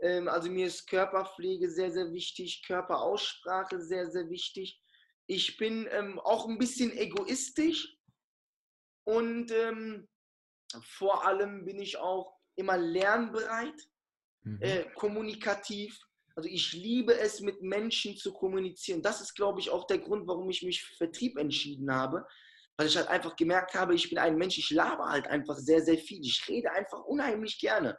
Ähm, 0.00 0.28
also 0.28 0.50
mir 0.50 0.66
ist 0.66 0.88
Körperpflege 0.88 1.70
sehr, 1.70 1.90
sehr 1.90 2.12
wichtig, 2.12 2.62
Körperaussprache 2.66 3.80
sehr, 3.80 4.10
sehr 4.10 4.28
wichtig. 4.30 4.80
Ich 5.26 5.56
bin 5.56 5.88
ähm, 5.90 6.18
auch 6.20 6.48
ein 6.48 6.58
bisschen 6.58 6.92
egoistisch 6.96 7.96
und 9.04 9.50
ähm, 9.52 10.08
vor 10.82 11.26
allem 11.26 11.64
bin 11.64 11.80
ich 11.80 11.98
auch 11.98 12.36
immer 12.56 12.76
lernbereit, 12.76 13.74
mhm. 14.42 14.58
äh, 14.60 14.84
kommunikativ 14.94 16.00
also 16.40 16.48
ich 16.48 16.72
liebe 16.72 17.12
es, 17.18 17.40
mit 17.40 17.60
Menschen 17.60 18.16
zu 18.16 18.32
kommunizieren. 18.32 19.02
Das 19.02 19.20
ist, 19.20 19.34
glaube 19.34 19.60
ich, 19.60 19.68
auch 19.68 19.86
der 19.86 19.98
Grund, 19.98 20.26
warum 20.26 20.48
ich 20.48 20.62
mich 20.62 20.82
für 20.82 20.94
Vertrieb 20.94 21.36
entschieden 21.36 21.94
habe. 21.94 22.26
Weil 22.78 22.86
ich 22.86 22.96
halt 22.96 23.08
einfach 23.08 23.36
gemerkt 23.36 23.74
habe, 23.74 23.94
ich 23.94 24.08
bin 24.08 24.16
ein 24.16 24.36
Mensch, 24.36 24.56
ich 24.56 24.70
laber 24.70 25.10
halt 25.10 25.26
einfach 25.26 25.58
sehr, 25.58 25.82
sehr 25.82 25.98
viel. 25.98 26.24
Ich 26.24 26.42
rede 26.48 26.72
einfach 26.72 27.04
unheimlich 27.04 27.58
gerne. 27.58 27.98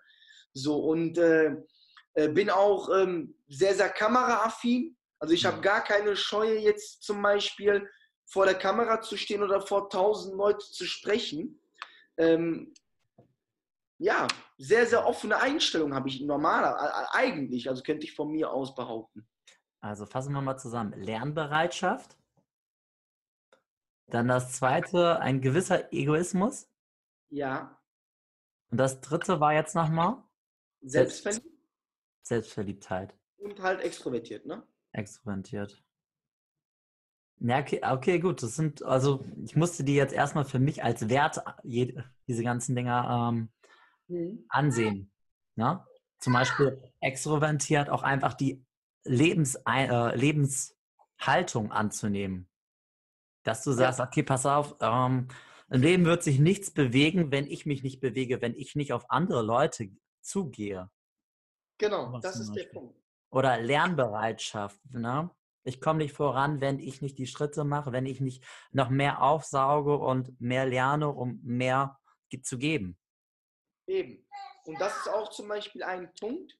So 0.54 0.80
und 0.80 1.20
äh, 1.20 1.52
äh 2.16 2.30
bin 2.30 2.50
auch 2.50 2.90
ähm, 2.90 3.36
sehr, 3.48 3.76
sehr 3.76 3.90
kameraaffin. 3.90 4.98
Also 5.20 5.36
ich 5.36 5.46
habe 5.46 5.62
gar 5.62 5.84
keine 5.84 6.16
Scheue 6.16 6.58
jetzt 6.58 7.04
zum 7.04 7.22
Beispiel 7.22 7.88
vor 8.26 8.46
der 8.46 8.56
Kamera 8.56 9.02
zu 9.02 9.18
stehen 9.18 9.44
oder 9.44 9.62
vor 9.62 9.88
tausend 9.88 10.36
Leuten 10.36 10.62
zu 10.62 10.86
sprechen. 10.86 11.62
Ähm, 12.18 12.74
ja, 14.02 14.28
sehr, 14.58 14.88
sehr 14.88 15.06
offene 15.06 15.38
Einstellung 15.38 15.94
habe 15.94 16.10
ich 16.10 16.22
normaler, 16.22 17.14
eigentlich, 17.14 17.70
also 17.70 17.84
könnte 17.84 18.06
ich 18.06 18.16
von 18.16 18.32
mir 18.32 18.52
aus 18.52 18.74
behaupten. 18.74 19.28
Also 19.80 20.08
fassen 20.08 20.34
wir 20.34 20.42
mal 20.42 20.58
zusammen. 20.58 20.94
Lernbereitschaft. 21.00 22.18
Dann 24.08 24.28
das 24.28 24.54
zweite, 24.54 25.20
ein 25.20 25.40
gewisser 25.40 25.94
Egoismus. 25.94 26.68
Ja. 27.30 27.80
Und 28.72 28.80
das 28.80 29.02
dritte 29.02 29.40
war 29.40 29.54
jetzt 29.54 29.76
nochmal? 29.76 30.24
Selbstverliebt. 30.82 31.46
Selbstverliebtheit. 32.24 33.16
Und 33.38 33.62
halt 33.62 33.82
extrovertiert, 33.82 34.48
ne? 34.48 34.64
Extrovertiert. 34.94 35.84
Ja, 37.38 37.60
okay, 37.60 37.82
okay, 37.84 38.20
gut. 38.20 38.42
Das 38.42 38.56
sind, 38.56 38.84
also 38.84 39.24
ich 39.44 39.56
musste 39.56 39.84
die 39.84 39.96
jetzt 39.96 40.14
erstmal 40.14 40.46
für 40.46 40.60
mich 40.60 40.84
als 40.84 41.08
Wert, 41.08 41.44
diese 41.64 42.44
ganzen 42.44 42.76
Dinger 42.76 43.32
ähm, 43.32 43.52
mhm. 44.12 44.46
ansehen. 44.50 45.12
Ne? 45.56 45.84
Zum 46.20 46.34
Beispiel 46.34 46.82
extrovertiert 47.00 47.90
auch 47.90 48.04
einfach 48.04 48.34
die 48.34 48.64
Lebens, 49.04 49.56
äh, 49.68 50.16
Lebenshaltung 50.16 51.72
anzunehmen. 51.72 52.48
Dass 53.44 53.64
du 53.64 53.72
sagst, 53.72 54.00
ja. 54.00 54.06
okay, 54.06 54.22
pass 54.24 54.46
auf, 54.46 54.76
ähm, 54.82 55.28
im 55.70 55.82
Leben 55.82 56.06
wird 56.06 56.22
sich 56.22 56.40
nichts 56.40 56.72
bewegen, 56.72 57.32
wenn 57.32 57.48
ich 57.48 57.66
mich 57.66 57.82
nicht 57.82 58.02
bewege, 58.02 58.42
wenn 58.42 58.54
ich 58.56 58.76
nicht 58.76 58.94
auf 58.94 59.10
andere 59.10 59.42
Leute 59.42 59.90
zugehe. 60.22 60.92
Genau, 61.80 62.20
das 62.20 62.40
ist 62.40 62.54
der 62.54 62.66
Punkt. 62.66 62.96
Oder 63.32 63.60
Lernbereitschaft. 63.60 64.80
Ne? 64.92 65.32
Ich 65.64 65.80
komme 65.80 66.00
nicht 66.00 66.14
voran, 66.14 66.62
wenn 66.62 66.80
ich 66.80 67.02
nicht 67.02 67.18
die 67.18 67.26
Schritte 67.26 67.64
mache, 67.64 67.92
wenn 67.92 68.06
ich 68.06 68.20
nicht 68.20 68.44
noch 68.72 68.90
mehr 68.90 69.24
aufsauge 69.24 69.98
und 69.98 70.40
mehr 70.40 70.66
lerne, 70.66 71.10
um 71.10 71.40
mehr 71.42 71.98
zu 72.44 72.58
geben. 72.58 72.98
Eben. 73.92 74.26
Und 74.66 74.80
das 74.80 74.96
ist 74.98 75.10
auch 75.10 75.30
zum 75.32 75.50
Beispiel 75.50 75.84
ein 75.84 76.14
Punkt, 76.18 76.58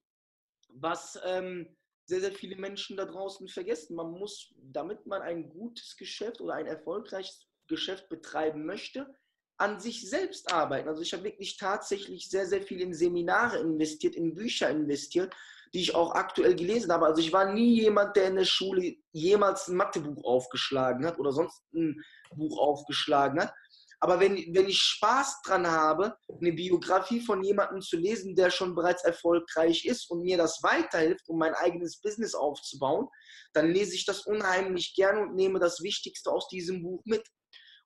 was 0.68 1.18
ähm, 1.24 1.78
sehr, 2.06 2.20
sehr 2.20 2.34
viele 2.34 2.58
Menschen 2.58 2.98
da 2.98 3.06
draußen 3.06 3.48
vergessen. 3.48 3.96
Man 3.96 4.12
muss, 4.12 4.54
damit 4.58 5.06
man 5.06 5.22
ein 5.22 5.50
gutes 5.50 5.96
Geschäft 5.96 6.42
oder 6.42 6.56
ein 6.56 6.68
erfolgreiches 6.68 7.48
Geschäft 7.68 8.10
betreiben 8.10 8.66
möchte, 8.66 9.16
an 9.58 9.80
sich 9.80 10.10
selbst 10.10 10.52
arbeiten. 10.52 10.90
Also 10.90 11.04
ich 11.04 11.14
habe 11.14 11.24
wirklich 11.24 11.56
tatsächlich 11.56 12.30
sehr, 12.30 12.48
sehr 12.48 12.64
viel 12.64 12.82
in 12.82 12.94
Seminare 12.94 13.60
investiert, 13.60 14.16
in 14.16 14.34
Bücher 14.34 14.70
investiert, 14.70 15.34
die 15.74 15.82
ich 15.82 15.96
auch 15.96 16.14
aktuell 16.16 16.56
gelesen 16.56 16.92
habe. 16.92 17.06
Also 17.06 17.22
ich 17.22 17.32
war 17.32 17.54
nie 17.54 17.80
jemand, 17.80 18.18
der 18.18 18.28
in 18.28 18.36
der 18.36 18.46
Schule 18.46 18.96
jemals 19.14 19.70
ein 19.70 19.78
Mathebuch 19.78 20.26
aufgeschlagen 20.26 21.06
hat 21.06 21.18
oder 21.18 21.32
sonst 21.32 21.64
ein 21.74 22.04
Buch 22.36 22.60
aufgeschlagen 22.60 23.40
hat. 23.40 23.54
Aber 24.04 24.20
wenn, 24.20 24.36
wenn 24.54 24.68
ich 24.68 24.80
Spaß 24.80 25.44
dran 25.44 25.68
habe, 25.68 26.18
eine 26.28 26.54
Biografie 26.54 27.22
von 27.22 27.44
jemandem 27.44 27.82
zu 27.82 27.98
lesen, 27.98 28.36
der 28.36 28.50
schon 28.50 28.74
bereits 28.74 29.04
erfolgreich 29.04 29.86
ist 29.86 30.10
und 30.10 30.24
mir 30.24 30.38
das 30.38 30.64
weiterhilft, 30.64 31.30
um 31.30 31.38
mein 31.38 31.54
eigenes 31.54 32.02
Business 32.02 32.34
aufzubauen, 32.34 33.08
dann 33.54 33.70
lese 33.70 33.94
ich 33.94 34.06
das 34.06 34.26
unheimlich 34.26 34.96
gerne 34.96 35.22
und 35.22 35.36
nehme 35.36 35.60
das 35.60 35.84
Wichtigste 35.84 36.32
aus 36.32 36.48
diesem 36.48 36.82
Buch 36.82 37.04
mit. 37.06 37.28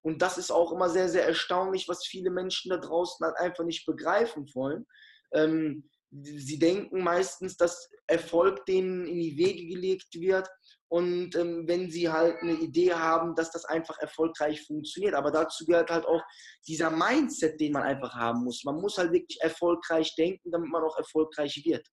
Und 0.03 0.21
das 0.21 0.37
ist 0.37 0.51
auch 0.51 0.71
immer 0.71 0.89
sehr, 0.89 1.09
sehr 1.09 1.25
erstaunlich, 1.25 1.89
was 1.89 2.05
viele 2.05 2.29
Menschen 2.29 2.69
da 2.69 2.77
draußen 2.77 3.25
halt 3.25 3.37
einfach 3.37 3.65
nicht 3.65 3.85
begreifen 3.85 4.49
wollen. 4.53 4.85
Ähm, 5.33 5.89
sie 6.23 6.59
denken 6.59 7.03
meistens, 7.03 7.57
dass 7.57 7.89
Erfolg 8.07 8.65
denen 8.65 9.07
in 9.07 9.19
die 9.19 9.37
Wege 9.37 9.67
gelegt 9.67 10.13
wird. 10.15 10.47
Und 10.87 11.35
ähm, 11.35 11.67
wenn 11.67 11.89
sie 11.89 12.09
halt 12.09 12.37
eine 12.41 12.53
Idee 12.53 12.93
haben, 12.93 13.35
dass 13.35 13.51
das 13.51 13.65
einfach 13.65 13.97
erfolgreich 13.99 14.65
funktioniert. 14.65 15.15
Aber 15.15 15.31
dazu 15.31 15.65
gehört 15.65 15.89
halt 15.89 16.05
auch 16.05 16.21
dieser 16.67 16.91
Mindset, 16.91 17.59
den 17.59 17.73
man 17.73 17.83
einfach 17.83 18.13
haben 18.13 18.43
muss. 18.43 18.63
Man 18.63 18.75
muss 18.75 18.97
halt 18.97 19.11
wirklich 19.11 19.39
erfolgreich 19.41 20.15
denken, 20.15 20.51
damit 20.51 20.69
man 20.69 20.83
auch 20.83 20.97
erfolgreich 20.97 21.61
wird. 21.65 21.87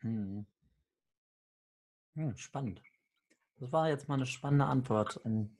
Hm. 0.00 0.46
Hm, 2.14 2.36
spannend. 2.36 2.82
Das 3.56 3.72
war 3.72 3.88
jetzt 3.88 4.08
mal 4.08 4.14
eine 4.14 4.26
spannende 4.26 4.66
Antwort. 4.66 5.20
Ähm, 5.24 5.56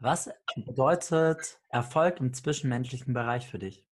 was 0.00 0.28
bedeutet 0.56 1.60
Erfolg 1.68 2.18
im 2.18 2.34
zwischenmenschlichen 2.34 3.14
Bereich 3.14 3.46
für 3.46 3.60
dich? 3.60 3.86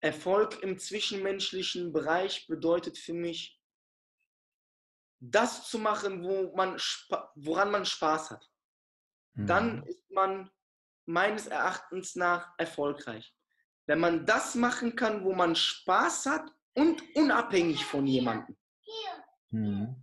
Erfolg 0.00 0.62
im 0.62 0.78
zwischenmenschlichen 0.78 1.92
Bereich 1.92 2.46
bedeutet 2.46 2.98
für 2.98 3.12
mich, 3.12 3.60
das 5.20 5.68
zu 5.68 5.78
machen, 5.78 6.24
wo 6.24 6.54
man, 6.56 6.80
woran 7.34 7.70
man 7.70 7.84
Spaß 7.84 8.30
hat. 8.30 8.50
Mhm. 9.34 9.46
Dann 9.46 9.82
ist 9.84 10.10
man 10.10 10.50
meines 11.04 11.46
Erachtens 11.46 12.16
nach 12.16 12.54
erfolgreich. 12.56 13.34
Wenn 13.86 14.00
man 14.00 14.24
das 14.24 14.54
machen 14.54 14.96
kann, 14.96 15.24
wo 15.24 15.34
man 15.34 15.54
Spaß 15.54 16.26
hat 16.26 16.50
und 16.74 17.02
unabhängig 17.14 17.84
von 17.84 18.06
jemandem. 18.06 18.56
Mhm. 19.50 19.96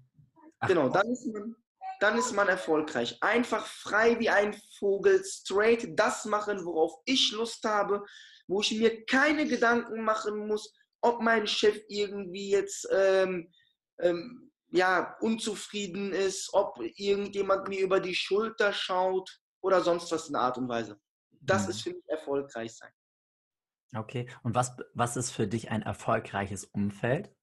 Genau, 0.67 0.89
dann 0.89 1.09
ist, 1.09 1.25
man, 1.33 1.55
dann 1.99 2.17
ist 2.17 2.33
man 2.33 2.47
erfolgreich. 2.47 3.17
Einfach 3.21 3.65
frei 3.65 4.19
wie 4.19 4.29
ein 4.29 4.59
Vogel, 4.77 5.23
straight 5.23 5.87
das 5.97 6.25
machen, 6.25 6.65
worauf 6.65 6.93
ich 7.05 7.31
Lust 7.31 7.63
habe, 7.63 8.03
wo 8.47 8.61
ich 8.61 8.71
mir 8.77 9.05
keine 9.05 9.47
Gedanken 9.47 10.03
machen 10.03 10.47
muss, 10.47 10.73
ob 11.01 11.21
mein 11.21 11.47
Chef 11.47 11.79
irgendwie 11.87 12.51
jetzt 12.51 12.87
ähm, 12.91 13.51
ähm, 13.99 14.51
ja, 14.69 15.15
unzufrieden 15.21 16.11
ist, 16.11 16.53
ob 16.53 16.79
irgendjemand 16.79 17.67
mir 17.67 17.81
über 17.81 17.99
die 17.99 18.15
Schulter 18.15 18.73
schaut 18.73 19.39
oder 19.61 19.81
sonst 19.81 20.11
was 20.11 20.27
in 20.27 20.33
der 20.33 20.41
Art 20.41 20.57
und 20.57 20.67
Weise. 20.67 20.99
Das 21.41 21.65
mhm. 21.65 21.69
ist 21.69 21.81
für 21.81 21.89
mich 21.91 22.07
erfolgreich 22.07 22.75
sein. 22.75 22.91
Okay, 23.95 24.29
und 24.43 24.53
was, 24.53 24.75
was 24.93 25.15
ist 25.15 25.31
für 25.31 25.47
dich 25.47 25.71
ein 25.71 25.81
erfolgreiches 25.81 26.65
Umfeld? 26.65 27.33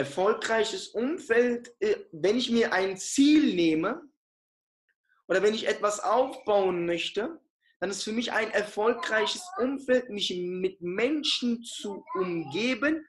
Erfolgreiches 0.00 0.88
Umfeld, 0.88 1.74
äh, 1.80 1.94
wenn 2.10 2.38
ich 2.38 2.50
mir 2.50 2.72
ein 2.72 2.96
Ziel 2.96 3.54
nehme 3.54 4.00
oder 5.28 5.42
wenn 5.42 5.52
ich 5.52 5.68
etwas 5.68 6.00
aufbauen 6.00 6.86
möchte, 6.86 7.38
dann 7.80 7.90
ist 7.90 8.02
für 8.02 8.12
mich 8.12 8.32
ein 8.32 8.50
erfolgreiches 8.50 9.42
Umfeld, 9.58 10.08
mich 10.08 10.34
mit 10.34 10.80
Menschen 10.80 11.62
zu 11.64 12.02
umgeben, 12.14 13.06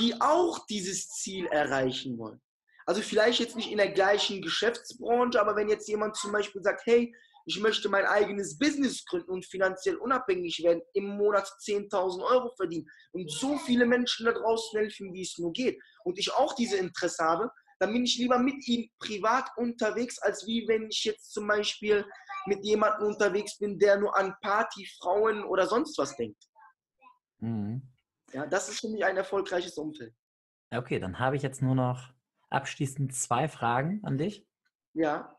die 0.00 0.20
auch 0.20 0.66
dieses 0.66 1.10
Ziel 1.10 1.46
erreichen 1.46 2.18
wollen. 2.18 2.40
Also 2.86 3.02
vielleicht 3.02 3.38
jetzt 3.38 3.54
nicht 3.54 3.70
in 3.70 3.78
der 3.78 3.92
gleichen 3.92 4.42
Geschäftsbranche, 4.42 5.40
aber 5.40 5.54
wenn 5.54 5.68
jetzt 5.68 5.88
jemand 5.88 6.16
zum 6.16 6.32
Beispiel 6.32 6.60
sagt, 6.60 6.86
hey, 6.86 7.14
ich 7.46 7.60
möchte 7.60 7.88
mein 7.88 8.06
eigenes 8.06 8.58
Business 8.58 9.04
gründen 9.04 9.30
und 9.30 9.46
finanziell 9.46 9.96
unabhängig 9.96 10.62
werden, 10.62 10.82
im 10.94 11.16
Monat 11.16 11.46
10.000 11.60 12.22
Euro 12.22 12.50
verdienen 12.56 12.86
und 13.12 13.30
so 13.30 13.58
viele 13.58 13.86
Menschen 13.86 14.26
da 14.26 14.32
draußen 14.32 14.78
helfen, 14.78 15.12
wie 15.12 15.22
es 15.22 15.38
nur 15.38 15.52
geht 15.52 15.80
und 16.04 16.18
ich 16.18 16.32
auch 16.32 16.54
diese 16.54 16.76
Interesse 16.76 17.24
habe, 17.24 17.50
dann 17.78 17.92
bin 17.92 18.04
ich 18.04 18.16
lieber 18.16 18.38
mit 18.38 18.66
ihm 18.68 18.88
privat 19.00 19.48
unterwegs, 19.56 20.18
als 20.20 20.46
wie 20.46 20.68
wenn 20.68 20.88
ich 20.88 21.02
jetzt 21.04 21.32
zum 21.32 21.48
Beispiel 21.48 22.06
mit 22.46 22.64
jemandem 22.64 23.08
unterwegs 23.08 23.58
bin, 23.58 23.78
der 23.78 23.98
nur 23.98 24.16
an 24.16 24.34
Party, 24.40 24.86
Frauen 25.00 25.44
oder 25.44 25.66
sonst 25.66 25.98
was 25.98 26.16
denkt. 26.16 26.42
Mhm. 27.40 27.82
Ja, 28.32 28.46
das 28.46 28.68
ist 28.68 28.80
für 28.80 28.88
mich 28.88 29.04
ein 29.04 29.16
erfolgreiches 29.16 29.76
Umfeld. 29.76 30.14
Okay, 30.70 30.98
dann 30.98 31.18
habe 31.18 31.36
ich 31.36 31.42
jetzt 31.42 31.60
nur 31.60 31.74
noch 31.74 32.14
abschließend 32.50 33.14
zwei 33.14 33.48
Fragen 33.48 34.00
an 34.04 34.16
dich. 34.16 34.46
Ja. 34.94 35.36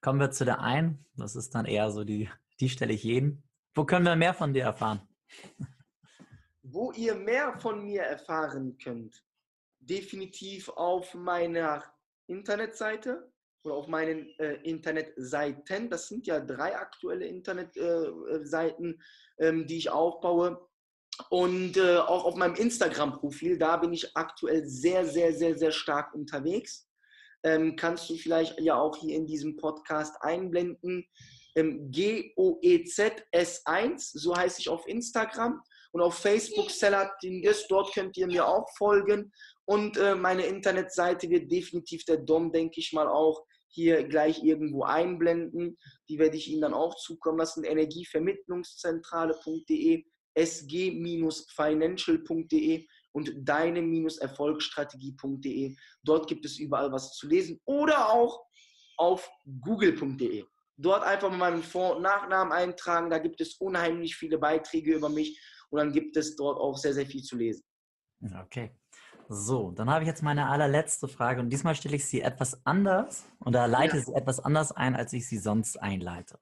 Kommen 0.00 0.20
wir 0.20 0.30
zu 0.30 0.44
der 0.44 0.60
einen. 0.60 1.04
Das 1.16 1.36
ist 1.36 1.54
dann 1.54 1.66
eher 1.66 1.90
so 1.90 2.04
die, 2.04 2.30
die 2.60 2.68
stelle 2.68 2.92
ich 2.92 3.02
jedem. 3.02 3.42
Wo 3.74 3.84
können 3.84 4.04
wir 4.04 4.16
mehr 4.16 4.34
von 4.34 4.52
dir 4.52 4.64
erfahren? 4.64 5.00
Wo 6.62 6.92
ihr 6.92 7.14
mehr 7.14 7.58
von 7.58 7.84
mir 7.84 8.02
erfahren 8.02 8.76
könnt, 8.78 9.22
definitiv 9.78 10.68
auf 10.70 11.14
meiner 11.14 11.84
Internetseite 12.26 13.32
oder 13.64 13.74
auf 13.74 13.88
meinen 13.88 14.28
äh, 14.38 14.54
Internetseiten. 14.62 15.90
Das 15.90 16.08
sind 16.08 16.26
ja 16.26 16.40
drei 16.40 16.76
aktuelle 16.76 17.26
Internetseiten, 17.26 19.00
äh, 19.38 19.48
ähm, 19.48 19.66
die 19.66 19.76
ich 19.78 19.90
aufbaue. 19.90 20.66
Und 21.30 21.76
äh, 21.76 21.96
auch 21.96 22.24
auf 22.24 22.36
meinem 22.36 22.54
Instagram-Profil, 22.54 23.58
da 23.58 23.76
bin 23.76 23.92
ich 23.92 24.16
aktuell 24.16 24.66
sehr, 24.66 25.06
sehr, 25.06 25.32
sehr, 25.32 25.56
sehr 25.56 25.72
stark 25.72 26.14
unterwegs. 26.14 26.85
Ähm, 27.44 27.76
kannst 27.76 28.10
du 28.10 28.16
vielleicht 28.16 28.60
ja 28.60 28.80
auch 28.80 28.96
hier 28.96 29.16
in 29.16 29.26
diesem 29.26 29.56
Podcast 29.56 30.14
einblenden. 30.20 31.06
Ähm, 31.54 31.90
G-O-E-Z-S1, 31.90 34.18
so 34.18 34.36
heiße 34.36 34.60
ich 34.60 34.68
auf 34.68 34.86
Instagram. 34.86 35.62
Und 35.92 36.02
auf 36.02 36.14
Facebook 36.14 36.70
Selatinges, 36.70 37.66
dort 37.68 37.94
könnt 37.94 38.18
ihr 38.18 38.26
mir 38.26 38.46
auch 38.46 38.68
folgen. 38.76 39.32
Und 39.64 39.96
äh, 39.96 40.14
meine 40.14 40.44
Internetseite 40.44 41.30
wird 41.30 41.50
definitiv 41.50 42.04
der 42.04 42.18
Dom, 42.18 42.52
denke 42.52 42.80
ich 42.80 42.92
mal, 42.92 43.08
auch 43.08 43.46
hier 43.68 44.04
gleich 44.04 44.44
irgendwo 44.44 44.84
einblenden. 44.84 45.78
Die 46.08 46.18
werde 46.18 46.36
ich 46.36 46.48
Ihnen 46.48 46.62
dann 46.62 46.74
auch 46.74 46.96
zukommen 46.96 47.38
lassen. 47.38 47.62
Energievermittlungszentrale.de, 47.64 50.04
sg-financial.de 50.34 52.86
und 53.16 53.32
deine-erfolgsstrategie.de. 53.48 55.74
Dort 56.02 56.28
gibt 56.28 56.44
es 56.44 56.58
überall 56.58 56.92
was 56.92 57.14
zu 57.14 57.26
lesen 57.26 57.58
oder 57.64 58.12
auch 58.12 58.44
auf 58.98 59.26
google.de. 59.62 60.44
Dort 60.76 61.02
einfach 61.02 61.30
mal 61.30 61.52
meinen 61.52 61.62
Vor- 61.62 61.96
und 61.96 62.02
Nachnamen 62.02 62.52
eintragen. 62.52 63.08
Da 63.08 63.18
gibt 63.18 63.40
es 63.40 63.54
unheimlich 63.54 64.16
viele 64.16 64.36
Beiträge 64.36 64.94
über 64.94 65.08
mich 65.08 65.40
und 65.70 65.78
dann 65.78 65.92
gibt 65.92 66.18
es 66.18 66.36
dort 66.36 66.60
auch 66.60 66.76
sehr, 66.76 66.92
sehr 66.92 67.06
viel 67.06 67.22
zu 67.22 67.38
lesen. 67.38 67.64
Okay. 68.42 68.76
So, 69.30 69.70
dann 69.70 69.88
habe 69.88 70.04
ich 70.04 70.08
jetzt 70.08 70.22
meine 70.22 70.50
allerletzte 70.50 71.08
Frage 71.08 71.40
und 71.40 71.48
diesmal 71.48 71.74
stelle 71.74 71.96
ich 71.96 72.06
sie 72.06 72.20
etwas 72.20 72.66
anders 72.66 73.24
oder 73.40 73.66
leite 73.66 73.96
ja. 73.96 74.02
sie 74.02 74.12
etwas 74.12 74.40
anders 74.40 74.72
ein, 74.72 74.94
als 74.94 75.14
ich 75.14 75.26
sie 75.26 75.38
sonst 75.38 75.80
einleite. 75.80 76.38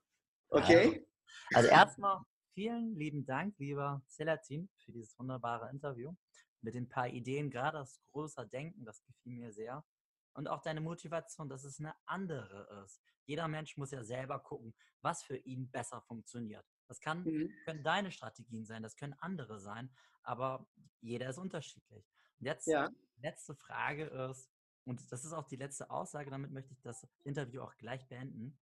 Okay. 0.51 1.07
Also, 1.55 1.69
also 1.69 1.71
erstmal 1.71 2.19
vielen 2.53 2.97
lieben 2.97 3.25
Dank, 3.25 3.55
lieber 3.59 4.03
Selatin, 4.09 4.69
für 4.85 4.91
dieses 4.91 5.17
wunderbare 5.21 5.71
Interview 5.71 6.13
mit 6.64 6.74
den 6.74 6.88
paar 6.88 7.09
Ideen, 7.09 7.50
gerade 7.50 7.79
das 7.79 8.00
große 8.07 8.46
Denken, 8.48 8.85
das 8.85 9.03
gefiel 9.05 9.37
mir 9.37 9.53
sehr. 9.53 9.85
Und 10.33 10.48
auch 10.48 10.62
deine 10.62 10.81
Motivation, 10.81 11.48
dass 11.48 11.62
es 11.62 11.79
eine 11.79 11.94
andere 12.07 12.83
ist. 12.83 13.00
Jeder 13.27 13.46
Mensch 13.46 13.77
muss 13.77 13.92
ja 13.92 14.03
selber 14.03 14.40
gucken, 14.40 14.74
was 15.00 15.22
für 15.22 15.37
ihn 15.37 15.70
besser 15.70 16.03
funktioniert. 16.03 16.66
Das 16.88 17.00
kann, 17.00 17.22
mhm. 17.22 17.53
können 17.64 17.85
deine 17.85 18.11
Strategien 18.11 18.64
sein, 18.64 18.83
das 18.83 18.96
können 18.96 19.14
andere 19.20 19.61
sein, 19.61 19.94
aber 20.22 20.66
jeder 21.00 21.31
ist 21.31 21.38
unterschiedlich. 21.38 22.11
Und 22.40 22.46
jetzt, 22.46 22.66
ja. 22.66 22.90
letzte 23.18 23.55
Frage 23.55 24.07
ist, 24.07 24.50
und 24.85 25.00
das 25.12 25.24
ist 25.24 25.33
auch 25.33 25.46
die 25.46 25.57
letzte 25.57 25.90
Aussage, 25.90 26.31
damit 26.31 26.50
möchte 26.50 26.72
ich 26.72 26.81
das 26.83 27.07
Interview 27.22 27.62
auch 27.62 27.77
gleich 27.77 28.07
beenden. 28.09 28.59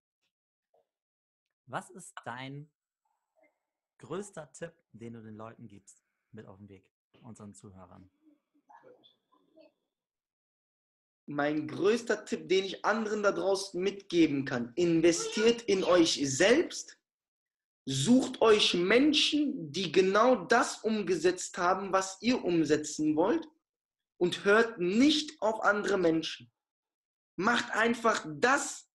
Was 1.67 1.91
ist 1.91 2.15
dein 2.25 2.71
größter 3.99 4.53
Tipp, 4.53 4.75
den 4.93 5.15
du 5.15 5.23
den 5.23 5.37
Leuten 5.37 5.67
gibst, 5.67 6.05
mit 6.33 6.47
auf 6.47 6.59
den 6.59 6.69
Weg, 6.69 6.89
unseren 7.21 7.55
Zuhörern? 7.55 8.11
Mein 11.27 11.69
größter 11.69 12.25
Tipp, 12.25 12.49
den 12.49 12.65
ich 12.65 12.85
anderen 12.85 13.23
da 13.23 13.33
draußen 13.33 13.81
mitgeben 13.81 14.45
kann, 14.45 14.73
investiert 14.75 15.63
in 15.63 15.85
euch 15.85 16.21
selbst 16.25 16.99
Sucht 17.85 18.41
euch 18.41 18.75
Menschen, 18.75 19.73
die 19.73 19.91
genau 19.91 20.45
das 20.45 20.85
umgesetzt 20.85 21.59
haben, 21.59 21.93
was 21.93 22.17
ihr 22.21 22.45
umsetzen 22.45 23.17
wollt 23.17 23.49
und 24.19 24.45
hört 24.45 24.79
nicht 24.79 25.43
auf 25.43 25.65
andere 25.65 25.99
Menschen. 25.99 26.53
Macht 27.37 27.71
einfach 27.73 28.25
das, 28.29 28.89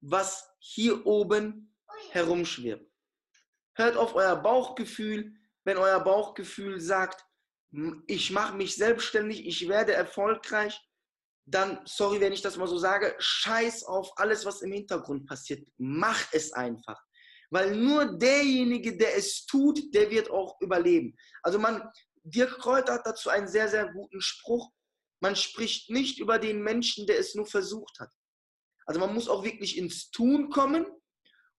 was 0.00 0.50
hier 0.58 1.06
oben 1.06 1.76
herumschwirrt. 2.10 2.84
Hört 3.74 3.96
auf 3.96 4.14
euer 4.16 4.36
Bauchgefühl. 4.36 5.36
Wenn 5.62 5.76
euer 5.76 6.00
Bauchgefühl 6.00 6.80
sagt, 6.80 7.24
ich 8.06 8.30
mache 8.30 8.56
mich 8.56 8.74
selbstständig, 8.76 9.46
ich 9.46 9.68
werde 9.68 9.92
erfolgreich, 9.92 10.80
dann, 11.46 11.80
sorry, 11.84 12.20
wenn 12.20 12.32
ich 12.32 12.42
das 12.42 12.56
mal 12.56 12.66
so 12.66 12.78
sage, 12.78 13.14
scheiß 13.18 13.84
auf 13.84 14.12
alles, 14.16 14.44
was 14.44 14.62
im 14.62 14.72
Hintergrund 14.72 15.26
passiert. 15.26 15.66
Mach 15.78 16.32
es 16.32 16.52
einfach. 16.52 17.00
Weil 17.50 17.74
nur 17.74 18.16
derjenige, 18.18 18.96
der 18.96 19.16
es 19.16 19.46
tut, 19.46 19.92
der 19.92 20.10
wird 20.10 20.30
auch 20.30 20.60
überleben. 20.60 21.16
Also 21.42 21.58
man, 21.58 21.82
Dirk 22.22 22.58
Kräuter 22.58 22.94
hat 22.94 23.06
dazu 23.06 23.28
einen 23.30 23.48
sehr, 23.48 23.68
sehr 23.68 23.92
guten 23.92 24.20
Spruch. 24.20 24.70
Man 25.20 25.34
spricht 25.34 25.90
nicht 25.90 26.18
über 26.18 26.38
den 26.38 26.62
Menschen, 26.62 27.06
der 27.06 27.18
es 27.18 27.34
nur 27.34 27.46
versucht 27.46 27.98
hat. 27.98 28.10
Also 28.86 29.00
man 29.00 29.12
muss 29.12 29.28
auch 29.28 29.44
wirklich 29.44 29.76
ins 29.76 30.10
Tun 30.10 30.50
kommen 30.50 30.86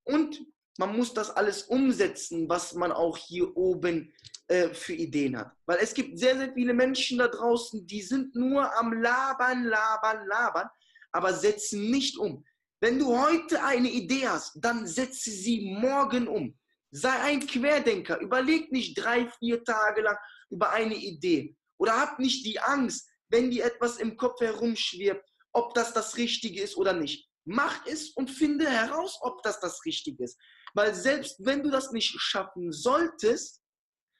und 0.03 0.41
man 0.77 0.95
muss 0.95 1.13
das 1.13 1.29
alles 1.29 1.63
umsetzen, 1.63 2.47
was 2.47 2.73
man 2.73 2.91
auch 2.91 3.17
hier 3.17 3.55
oben 3.55 4.13
äh, 4.47 4.73
für 4.73 4.93
Ideen 4.93 5.37
hat. 5.37 5.51
Weil 5.65 5.79
es 5.81 5.93
gibt 5.93 6.17
sehr, 6.17 6.37
sehr 6.37 6.53
viele 6.53 6.73
Menschen 6.73 7.17
da 7.17 7.27
draußen, 7.27 7.85
die 7.85 8.01
sind 8.01 8.35
nur 8.35 8.75
am 8.77 8.93
Labern, 8.93 9.65
Labern, 9.65 10.27
Labern, 10.27 10.69
aber 11.11 11.33
setzen 11.33 11.89
nicht 11.91 12.17
um. 12.17 12.45
Wenn 12.79 12.97
du 12.97 13.15
heute 13.15 13.63
eine 13.63 13.89
Idee 13.89 14.27
hast, 14.27 14.57
dann 14.59 14.87
setze 14.87 15.29
sie 15.29 15.75
morgen 15.79 16.27
um. 16.27 16.57
Sei 16.89 17.11
ein 17.11 17.45
Querdenker. 17.45 18.19
Überleg 18.19 18.71
nicht 18.71 18.97
drei, 18.97 19.29
vier 19.39 19.63
Tage 19.63 20.01
lang 20.01 20.17
über 20.49 20.71
eine 20.71 20.95
Idee. 20.95 21.55
Oder 21.77 21.99
hab 21.99 22.19
nicht 22.19 22.45
die 22.45 22.59
Angst, 22.59 23.07
wenn 23.29 23.51
dir 23.51 23.65
etwas 23.65 23.97
im 23.97 24.17
Kopf 24.17 24.41
herumschwirrt, 24.41 25.23
ob 25.53 25.73
das 25.73 25.93
das 25.93 26.17
Richtige 26.17 26.61
ist 26.61 26.75
oder 26.75 26.93
nicht. 26.93 27.29
Mach 27.45 27.85
es 27.85 28.09
und 28.09 28.29
finde 28.29 28.69
heraus, 28.69 29.17
ob 29.21 29.41
das 29.43 29.59
das 29.59 29.85
Richtige 29.85 30.23
ist. 30.23 30.39
Weil 30.73 30.95
selbst 30.95 31.35
wenn 31.39 31.63
du 31.63 31.69
das 31.69 31.91
nicht 31.91 32.15
schaffen 32.19 32.71
solltest, 32.71 33.61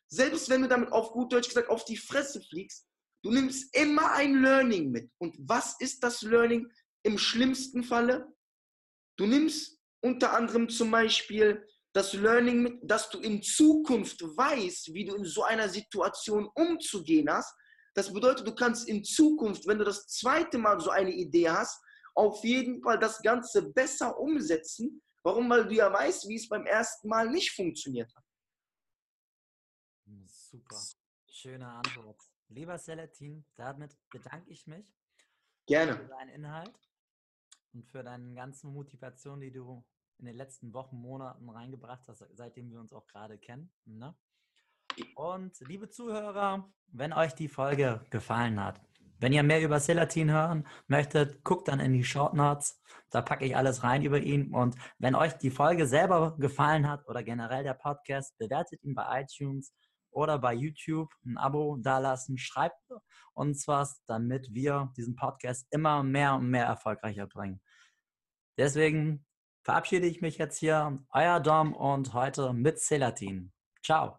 selbst 0.09 0.49
wenn 0.49 0.61
du 0.61 0.67
damit 0.67 0.91
auf 0.91 1.11
gut 1.11 1.31
Deutsch 1.31 1.47
gesagt 1.47 1.69
auf 1.69 1.85
die 1.85 1.97
Fresse 1.97 2.41
fliegst, 2.41 2.85
du 3.23 3.31
nimmst 3.31 3.75
immer 3.75 4.11
ein 4.11 4.41
Learning 4.41 4.91
mit. 4.91 5.09
Und 5.19 5.35
was 5.39 5.79
ist 5.79 6.03
das 6.03 6.21
Learning 6.21 6.67
im 7.03 7.17
schlimmsten 7.17 7.83
Falle? 7.83 8.27
Du 9.17 9.25
nimmst 9.25 9.79
unter 10.03 10.33
anderem 10.33 10.67
zum 10.67 10.91
Beispiel 10.91 11.65
das 11.93 12.13
Learning 12.13 12.63
mit, 12.63 12.79
dass 12.83 13.09
du 13.09 13.19
in 13.19 13.41
Zukunft 13.43 14.21
weißt, 14.21 14.93
wie 14.93 15.05
du 15.05 15.15
in 15.15 15.25
so 15.25 15.43
einer 15.43 15.69
Situation 15.69 16.49
umzugehen 16.55 17.29
hast. 17.29 17.53
Das 17.93 18.13
bedeutet, 18.13 18.47
du 18.47 18.55
kannst 18.55 18.87
in 18.87 19.03
Zukunft, 19.03 19.67
wenn 19.67 19.77
du 19.77 19.83
das 19.83 20.07
zweite 20.07 20.57
Mal 20.57 20.79
so 20.79 20.89
eine 20.89 21.11
Idee 21.11 21.49
hast, 21.49 21.81
auf 22.15 22.43
jeden 22.43 22.81
Fall 22.81 22.99
das 22.99 23.21
Ganze 23.21 23.69
besser 23.71 24.17
umsetzen. 24.17 25.01
Warum? 25.23 25.49
Weil 25.49 25.67
du 25.67 25.75
ja 25.75 25.91
weißt, 25.91 26.27
wie 26.27 26.36
es 26.36 26.47
beim 26.49 26.65
ersten 26.65 27.07
Mal 27.07 27.29
nicht 27.29 27.51
funktioniert 27.51 28.13
hat. 28.15 28.25
Super. 30.25 30.81
Schöne 31.27 31.67
Antwort. 31.67 32.19
Lieber 32.49 32.77
Selatin, 32.77 33.45
damit 33.55 33.97
bedanke 34.10 34.49
ich 34.49 34.67
mich. 34.67 34.86
Gerne. 35.65 35.95
Für 35.95 36.07
deinen 36.07 36.29
Inhalt 36.29 36.91
und 37.73 37.86
für 37.86 38.03
deine 38.03 38.34
ganze 38.34 38.67
Motivation, 38.67 39.39
die 39.39 39.51
du 39.51 39.86
in 40.17 40.25
den 40.25 40.36
letzten 40.36 40.73
Wochen, 40.73 40.97
Monaten 40.97 41.49
reingebracht 41.49 42.07
hast, 42.07 42.25
seitdem 42.34 42.69
wir 42.69 42.79
uns 42.79 42.93
auch 42.93 43.07
gerade 43.07 43.38
kennen. 43.38 43.73
Ne? 43.86 44.15
Und 45.15 45.57
liebe 45.62 45.89
Zuhörer, 45.89 46.71
wenn 46.88 47.13
euch 47.13 47.34
die 47.34 47.47
Folge 47.47 48.05
gefallen 48.10 48.62
hat, 48.62 48.81
wenn 49.21 49.34
ihr 49.34 49.43
mehr 49.43 49.62
über 49.62 49.79
Selatin 49.79 50.31
hören 50.31 50.67
möchtet, 50.88 51.43
guckt 51.43 51.67
dann 51.67 51.79
in 51.79 51.93
die 51.93 52.03
Short 52.03 52.34
Notes. 52.34 52.81
Da 53.12 53.21
packe 53.21 53.45
ich 53.45 53.55
alles 53.55 53.84
rein 53.84 54.01
über 54.01 54.19
ihn. 54.19 54.53
Und 54.53 54.75
wenn 54.97 55.15
euch 55.15 55.34
die 55.34 55.51
Folge 55.51 55.86
selber 55.86 56.36
gefallen 56.39 56.89
hat 56.89 57.07
oder 57.07 57.23
generell 57.23 57.63
der 57.63 57.75
Podcast, 57.75 58.36
bewertet 58.39 58.84
ihn 58.84 58.95
bei 58.95 59.21
iTunes 59.21 59.73
oder 60.10 60.39
bei 60.39 60.53
YouTube 60.53 61.13
ein 61.23 61.38
Abo 61.38 61.77
dalassen. 61.77 62.38
Schreibt 62.38 62.81
uns 63.34 63.67
was, 63.67 64.03
damit 64.07 64.53
wir 64.53 64.91
diesen 64.97 65.15
Podcast 65.15 65.67
immer 65.69 66.03
mehr 66.03 66.34
und 66.34 66.49
mehr 66.49 66.65
erfolgreicher 66.65 67.27
bringen. 67.27 67.62
Deswegen 68.57 69.25
verabschiede 69.63 70.07
ich 70.07 70.21
mich 70.21 70.39
jetzt 70.39 70.57
hier. 70.57 70.99
Euer 71.12 71.39
Dom 71.39 71.73
und 71.73 72.13
heute 72.13 72.53
mit 72.53 72.79
Selatin. 72.79 73.53
Ciao. 73.84 74.17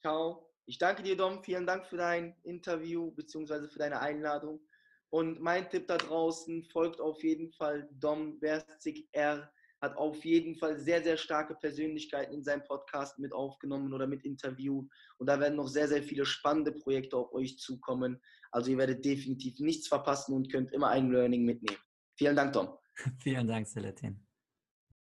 Ciao. 0.00 0.47
Ich 0.68 0.76
danke 0.76 1.02
dir, 1.02 1.16
Dom. 1.16 1.42
Vielen 1.42 1.66
Dank 1.66 1.86
für 1.86 1.96
dein 1.96 2.36
Interview 2.42 3.10
bzw. 3.12 3.68
für 3.68 3.78
deine 3.78 4.00
Einladung. 4.00 4.60
Und 5.08 5.40
mein 5.40 5.68
Tipp 5.70 5.88
da 5.88 5.96
draußen, 5.96 6.62
folgt 6.64 7.00
auf 7.00 7.24
jeden 7.24 7.50
Fall 7.52 7.88
Dom 7.92 8.38
Berstig 8.38 9.08
R 9.12 9.50
hat 9.80 9.96
auf 9.96 10.24
jeden 10.24 10.56
Fall 10.56 10.78
sehr, 10.78 11.02
sehr 11.02 11.16
starke 11.16 11.54
Persönlichkeiten 11.54 12.34
in 12.34 12.42
seinem 12.42 12.64
Podcast 12.64 13.18
mit 13.18 13.32
aufgenommen 13.32 13.94
oder 13.94 14.06
mit 14.06 14.24
interviewt. 14.24 14.90
Und 15.18 15.26
da 15.26 15.38
werden 15.40 15.56
noch 15.56 15.68
sehr, 15.68 15.88
sehr 15.88 16.02
viele 16.02 16.26
spannende 16.26 16.72
Projekte 16.72 17.16
auf 17.16 17.32
euch 17.32 17.58
zukommen. 17.58 18.20
Also 18.50 18.72
ihr 18.72 18.78
werdet 18.78 19.04
definitiv 19.04 19.60
nichts 19.60 19.88
verpassen 19.88 20.34
und 20.34 20.50
könnt 20.50 20.72
immer 20.72 20.88
ein 20.88 21.10
Learning 21.10 21.44
mitnehmen. 21.44 21.78
Vielen 22.16 22.36
Dank, 22.36 22.52
Tom. 22.52 22.76
Vielen 23.20 23.46
Dank, 23.46 23.66
Seletin. 23.66 24.27